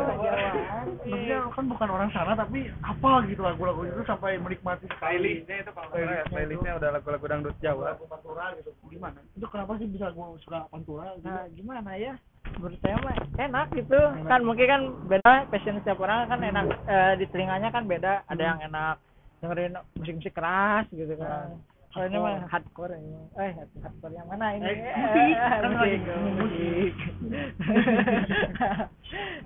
Maksudnya 1.06 1.38
kan 1.50 1.64
bukan 1.70 1.88
orang 1.90 2.10
sana 2.14 2.38
tapi 2.38 2.70
apa 2.82 3.10
gitu 3.30 3.42
lagu-lagu 3.42 3.82
itu 3.87 4.02
sampai 4.06 4.38
menikmati 4.38 4.87
sekali. 4.90 5.42
Playlistnya 5.42 5.56
itu 5.66 5.70
kalau 5.74 5.90
ya 5.98 6.24
playlistnya 6.30 6.72
udah 6.78 6.90
lagu-lagu 6.98 7.26
dangdut 7.26 7.56
Jawa. 7.58 7.98
Lagu 7.98 8.06
pantura 8.06 8.54
gitu. 8.58 8.70
Gimana? 8.90 9.18
Itu 9.34 9.46
kenapa 9.50 9.72
sih 9.78 9.87
bisa 9.90 10.14
gue 10.14 10.26
suka 10.42 10.70
pantura 10.70 11.18
gitu? 11.18 11.26
Nah, 11.26 11.46
gimana 11.50 11.90
ya? 11.98 12.14
Menurut 12.58 12.78
saya 12.80 12.96
mah 13.02 13.16
enak 13.38 13.66
gitu. 13.74 14.00
Kan 14.26 14.40
mungkin 14.46 14.66
kan 14.66 14.82
beda 15.10 15.32
passion 15.50 15.78
setiap 15.80 15.98
orang 16.02 16.30
kan 16.30 16.40
enak 16.40 16.64
eh, 16.86 17.12
di 17.18 17.26
telinganya 17.30 17.68
kan 17.74 17.84
beda. 17.86 18.26
Ada 18.30 18.42
yang 18.42 18.58
enak 18.70 18.96
dengerin 19.42 19.76
musik-musik 19.98 20.34
keras 20.34 20.86
gitu 20.94 21.14
kan. 21.18 21.58
Kalau 21.94 22.10
ini 22.10 22.18
mah 22.18 22.50
hardcore 22.50 22.98
ya. 22.98 23.20
Eh, 23.38 23.52
hardcore 23.82 24.14
yang 24.18 24.26
mana 24.26 24.46
ini? 24.58 24.66
Eh, 24.66 24.78
musik. 24.82 25.34
Kan 25.62 25.70
musik. 25.70 26.00
musik. 26.42 26.94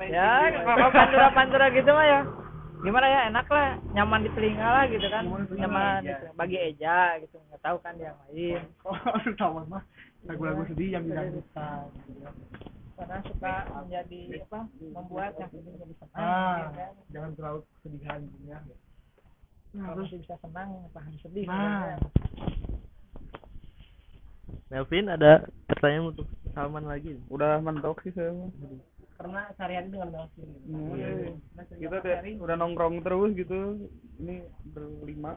ya, 0.16 0.49
kalau 0.64 0.88
pantura-pantura 0.88 1.66
gitu 1.77 1.90
mah 1.92 2.07
ya 2.09 2.21
gimana 2.79 3.07
ya 3.11 3.21
enak 3.27 3.47
lah 3.51 3.75
nyaman 3.90 4.23
di 4.23 4.31
telinga 4.38 4.68
lah 4.71 4.85
gitu 4.87 5.07
kan 5.11 5.27
nyaman 5.51 6.07
di 6.07 6.14
telinga. 6.14 6.38
bagi 6.38 6.57
Eja 6.62 7.18
gitu 7.18 7.37
nggak 7.51 7.62
tahu 7.62 7.77
kan 7.83 7.99
yang 7.99 8.14
lain 8.31 8.62
oh 8.87 8.94
Saman 9.38 9.66
mah 9.66 9.83
lagu-lagu 10.31 10.62
sedih 10.71 10.94
yang 10.94 11.03
didangdutkan 11.03 11.90
karena 12.99 13.19
suka 13.31 13.55
menjadi 13.87 14.21
apa 14.43 14.61
membuat 14.75 15.33
yang 15.39 15.51
jadi 15.55 15.95
senang 16.03 16.19
ah 16.19 16.57
ya 16.59 16.69
kan? 16.75 16.93
jangan 17.15 17.31
terlalu 17.39 17.61
kesedihan 17.79 18.21
gitu 18.27 18.45
ya. 18.51 18.59
Kalau 19.69 19.95
masih 20.03 20.19
bisa 20.19 20.35
senang 20.43 20.69
tahan 20.91 21.15
sedih 21.23 21.45
nah. 21.47 21.55
sebenarnya. 21.55 21.97
Melvin 24.69 25.07
ada 25.09 25.33
pertanyaan 25.71 26.11
untuk 26.11 26.27
Salman 26.53 26.85
lagi? 26.91 27.15
udah 27.31 27.63
mentok 27.63 28.03
sih 28.03 28.13
saya 28.13 28.35
karena 29.19 29.51
sehari-hari 29.59 29.91
dengan 29.91 30.11
Melvin. 30.15 30.49
Hmm. 30.71 31.75
kita 31.75 31.97
teh 32.07 32.39
udah 32.39 32.55
nongkrong 32.55 33.03
terus 33.03 33.35
gitu 33.35 33.91
ini 34.23 34.47
berlima. 34.71 35.35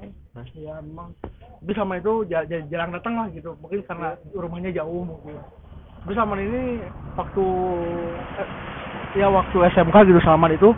Ya 0.54 0.78
emang. 0.78 1.18
Tapi 1.62 1.74
sama 1.74 1.98
itu 1.98 2.26
ja- 2.30 2.46
ja- 2.46 2.66
jarang 2.70 2.94
datang 2.94 3.18
lah 3.18 3.28
gitu. 3.34 3.58
Mungkin 3.58 3.82
karena 3.90 4.18
rumahnya 4.38 4.70
jauh 4.74 5.02
mungkin 5.02 5.42
tapi 6.02 6.18
sama 6.18 6.34
ini 6.42 6.82
waktu 7.14 7.46
eh, 8.42 8.50
ya 9.22 9.30
waktu 9.30 9.58
SMK 9.70 9.96
gitu 10.10 10.20
Salman 10.26 10.58
itu 10.58 10.74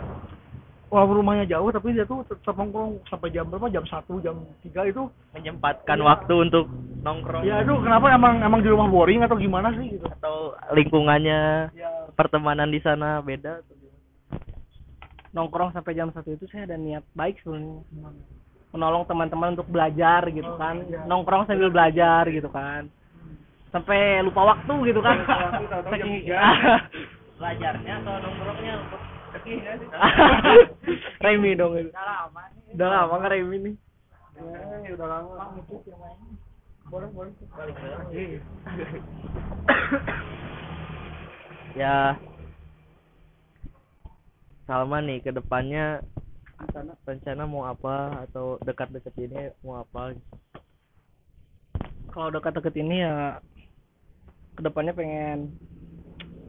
walaupun 0.92 1.24
rumahnya 1.24 1.48
jauh 1.48 1.72
tapi 1.72 1.96
dia 1.96 2.04
tuh 2.04 2.22
tetap 2.28 2.54
nongkrong 2.54 3.00
sampai 3.08 3.32
jam 3.32 3.48
berapa? 3.48 3.72
Jam 3.72 3.88
satu 3.88 4.20
jam 4.20 4.44
tiga 4.60 4.84
itu. 4.84 5.08
Menyempatkan 5.32 5.98
waktu 6.04 6.44
untuk 6.44 6.68
nongkrong. 7.00 7.42
Ya 7.42 7.64
itu 7.64 7.72
kenapa 7.80 8.12
emang 8.12 8.44
emang 8.44 8.60
di 8.60 8.68
rumah 8.68 8.86
boring 8.86 9.24
atau 9.24 9.40
gimana 9.40 9.72
sih 9.80 9.96
gitu? 9.96 10.06
Atau 10.06 10.54
lingkungannya 10.76 11.72
ya 11.72 11.90
pertemanan 12.14 12.68
di 12.68 12.78
sana 12.84 13.24
beda 13.24 13.64
atau 13.64 13.74
gimana? 13.74 13.82
nongkrong 15.34 15.74
sampai 15.74 15.98
jam 15.98 16.14
satu 16.14 16.30
itu 16.36 16.46
saya 16.52 16.68
ada 16.68 16.76
niat 16.78 17.02
baik 17.16 17.40
sebenarnya. 17.42 17.82
Menolong 18.70 19.08
teman-teman 19.08 19.58
untuk 19.58 19.66
belajar 19.72 20.28
gitu 20.30 20.52
kan. 20.60 20.84
nongkrong 21.08 21.48
sambil 21.48 21.72
belajar 21.72 22.28
gitu 22.28 22.52
kan 22.52 22.92
sampai 23.74 24.22
lupa 24.22 24.54
waktu 24.54 24.74
gitu 24.86 25.00
kan. 25.02 25.18
Saking- 25.90 26.30
belajarnya 27.42 27.94
atau 27.98 28.14
nongkrongnya 28.22 28.74
untuk 28.78 29.00
Remi 31.24 31.58
dong 31.58 31.74
itu 31.74 31.90
udah 31.90 32.06
lama 32.06 32.42
nih. 32.54 32.78
Udah 32.78 32.88
lama 32.88 33.14
nggak 33.18 33.32
Remi 33.34 33.56
nih. 33.58 33.74
Ya 34.86 34.92
udah 34.94 35.08
lama. 35.10 35.34
Boleh 36.86 37.08
boleh. 37.10 37.32
Balik 37.58 37.74
Iya. 38.14 38.38
ya. 41.82 41.96
Salman 44.64 45.04
nih 45.04 45.20
ke 45.20 45.34
depannya 45.34 46.00
rencana 47.04 47.44
mau 47.44 47.66
apa 47.66 48.24
atau 48.24 48.56
dekat-dekat 48.62 49.12
ini 49.20 49.52
mau 49.60 49.82
apa? 49.82 50.14
Kalau 52.14 52.30
dekat-dekat 52.30 52.72
ini 52.78 53.02
ya 53.02 53.42
ke 54.54 54.60
depannya 54.62 54.94
pengen 54.94 55.50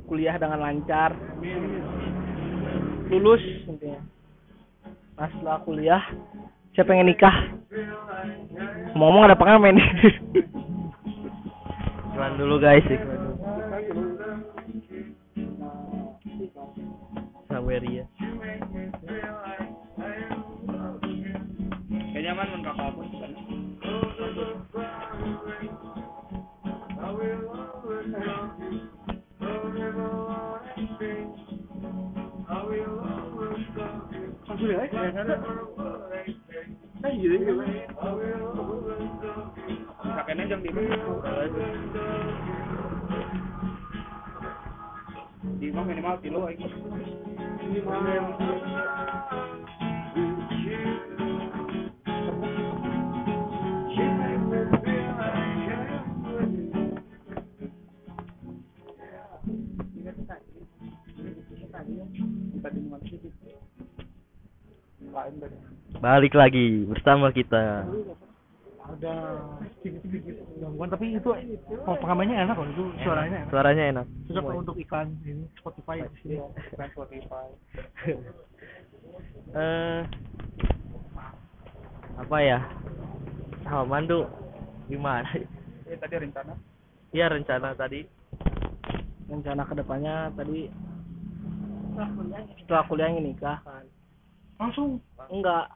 kuliah 0.05 0.37
dengan 0.37 0.61
lancar. 0.61 1.17
Lulus. 3.09 3.41
Intinya. 3.69 4.01
Nah 5.17 5.27
setelah 5.33 5.57
kuliah 5.65 6.03
saya 6.73 6.85
pengen 6.85 7.09
nikah. 7.09 7.33
Ngomong 8.95 9.27
ada 9.27 9.35
pengamen 9.35 9.75
iklan 12.15 12.39
dulu 12.39 12.55
guys 12.63 12.87
iklan 12.87 13.19
dulu. 13.19 13.35
Saweria 17.51 18.07
kayaknya 22.15 22.31
man 22.39 22.47
men 22.55 22.63
kakak 22.63 22.95
pun 22.95 23.04
kan 34.55 34.71
ya 34.71 34.87
ya 34.87 35.11
kan 35.11 35.27
kan 37.03 37.11
gitu 37.19 37.35
gitu 37.43 37.53
kakeknya 40.15 40.43
jam 40.47 40.59
lima 40.63 40.79
lima 45.59 45.81
minimal 45.83 46.15
kilo 46.23 46.39
aja 46.47 46.67
mana 47.85 48.23
sih 63.05 63.44
tadi 65.25 65.57
balik 65.99 66.33
lagi 66.37 66.85
bersama 66.85 67.33
kita. 67.33 67.87
Ada 68.85 69.13
sedikit-sedikit 69.81 70.45
gangguan 70.61 70.93
tapi 70.93 71.17
itu 71.17 71.29
pengamennya 71.81 72.45
enak 72.45 72.53
loh 72.53 72.69
itu 72.69 72.85
suaranya 73.01 73.37
enak. 73.41 73.49
Suaranya 73.49 73.83
enak. 73.89 74.05
Cocok 74.29 74.45
untuk 74.61 74.75
iklan 74.77 75.17
ini 75.25 75.49
Spotify 75.57 76.05
di 76.05 76.17
sini. 76.21 76.37
Bukan 76.73 76.89
Spotify. 76.93 77.47
Eh 79.55 80.01
apa 82.19 82.37
ya? 82.43 82.59
Salman 83.63 84.03
tuh 84.05 84.27
gimana? 84.91 85.29
Eh 85.87 85.95
tadi 85.95 86.13
rencana? 86.19 86.53
Ya 87.15 87.31
rencana 87.31 87.71
tadi. 87.73 88.03
Rencana 89.31 89.63
ke 89.63 89.73
depannya 89.79 90.29
tadi 90.35 90.67
setelah 92.59 92.83
kuliah 92.91 93.07
ingin 93.07 93.31
nikah 93.31 93.63
kan 93.63 93.87
langsung? 94.59 94.99
Enggak. 95.31 95.71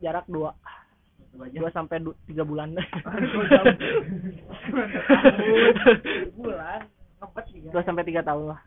Jarak 0.00 0.24
dua. 0.28 0.56
Dua 1.30 1.70
sampai 1.70 2.02
du- 2.02 2.16
tiga 2.26 2.42
bulan. 2.42 2.74
Juga 6.34 6.80
dua 7.72 7.82
sampai 7.84 8.04
tiga 8.04 8.24
tahun 8.24 8.56
lah. 8.56 8.60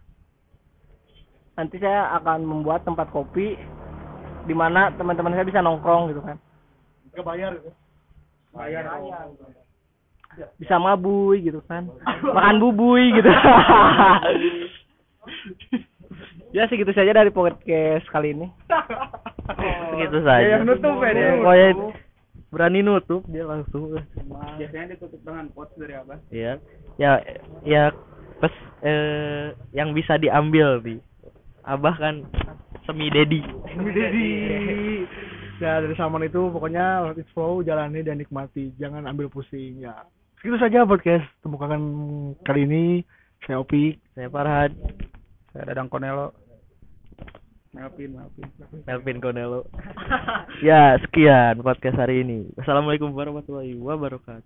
Nanti 1.53 1.77
saya 1.77 2.17
akan 2.21 2.45
membuat 2.45 2.85
tempat 2.85 3.09
kopi 3.13 3.57
di 4.43 4.55
mana 4.57 4.89
teman-teman 4.95 5.33
saya 5.37 5.45
bisa 5.45 5.61
nongkrong 5.61 6.09
gitu 6.13 6.21
kan. 6.23 6.37
Gak 7.13 7.25
bayar 7.25 7.53
gitu 7.61 7.73
bayar. 8.53 8.85
Bisa 10.57 10.77
mabui 10.77 11.45
gitu 11.45 11.61
kan. 11.65 11.89
Makan 12.21 12.57
bubui 12.61 13.13
gitu. 13.17 13.29
Ya 16.53 16.69
segitu 16.69 16.93
saja 16.93 17.09
dari 17.17 17.33
podcast 17.33 18.05
kali 18.13 18.37
ini 18.37 18.45
Begitu 19.93 20.17
saja. 20.23 20.41
Dia 20.43 20.53
yang 20.59 20.65
nutup 20.67 20.95
ya, 21.03 21.11
dia 21.11 21.29
Pokoknya 21.35 21.69
berani 22.53 22.79
nutup 22.85 23.21
dia 23.27 23.43
langsung. 23.49 23.97
biasanya 24.61 24.93
ditutup 24.93 25.21
dengan 25.25 25.49
quotes 25.57 25.73
dari 25.73 25.97
abah 25.97 26.21
Ya, 26.29 26.61
ya, 27.01 27.17
ya 27.65 27.83
pes 28.37 28.53
eh, 28.85 29.57
yang 29.73 29.91
bisa 29.91 30.15
diambil 30.21 30.79
nih. 30.85 31.01
Abah 31.65 31.95
kan 31.97 32.23
semi 32.85 33.09
dedi. 33.09 33.41
Dedi. 33.73 34.31
Ya 35.61 35.79
dari 35.79 35.95
Salman 35.95 36.27
itu 36.27 36.51
pokoknya 36.51 37.07
let 37.07 37.17
it 37.17 37.29
flow, 37.31 37.63
jalani 37.63 38.03
dan 38.03 38.19
nikmati, 38.19 38.75
jangan 38.75 39.07
ambil 39.07 39.31
pusing 39.31 39.79
ya. 39.79 40.03
Segitu 40.43 40.59
saja 40.59 40.83
podcast 40.83 41.23
temukan 41.39 41.71
kali 42.43 42.67
ini. 42.67 42.85
Saya 43.43 43.59
Opik. 43.59 43.99
Saya 44.15 44.27
Farhan, 44.27 44.71
saya 45.51 45.63
dadang 45.71 45.87
konelo 45.87 46.31
Melvin 47.73 48.17
Melvin 48.17 48.49
Melvin 48.85 49.17
Konelo. 49.21 49.65
ya, 50.67 50.97
sekian 51.05 51.61
podcast 51.61 51.97
hari 51.97 52.25
ini. 52.25 52.49
Wassalamualaikum 52.57 53.13
warahmatullahi 53.13 53.77
wabarakatuh. 53.77 54.41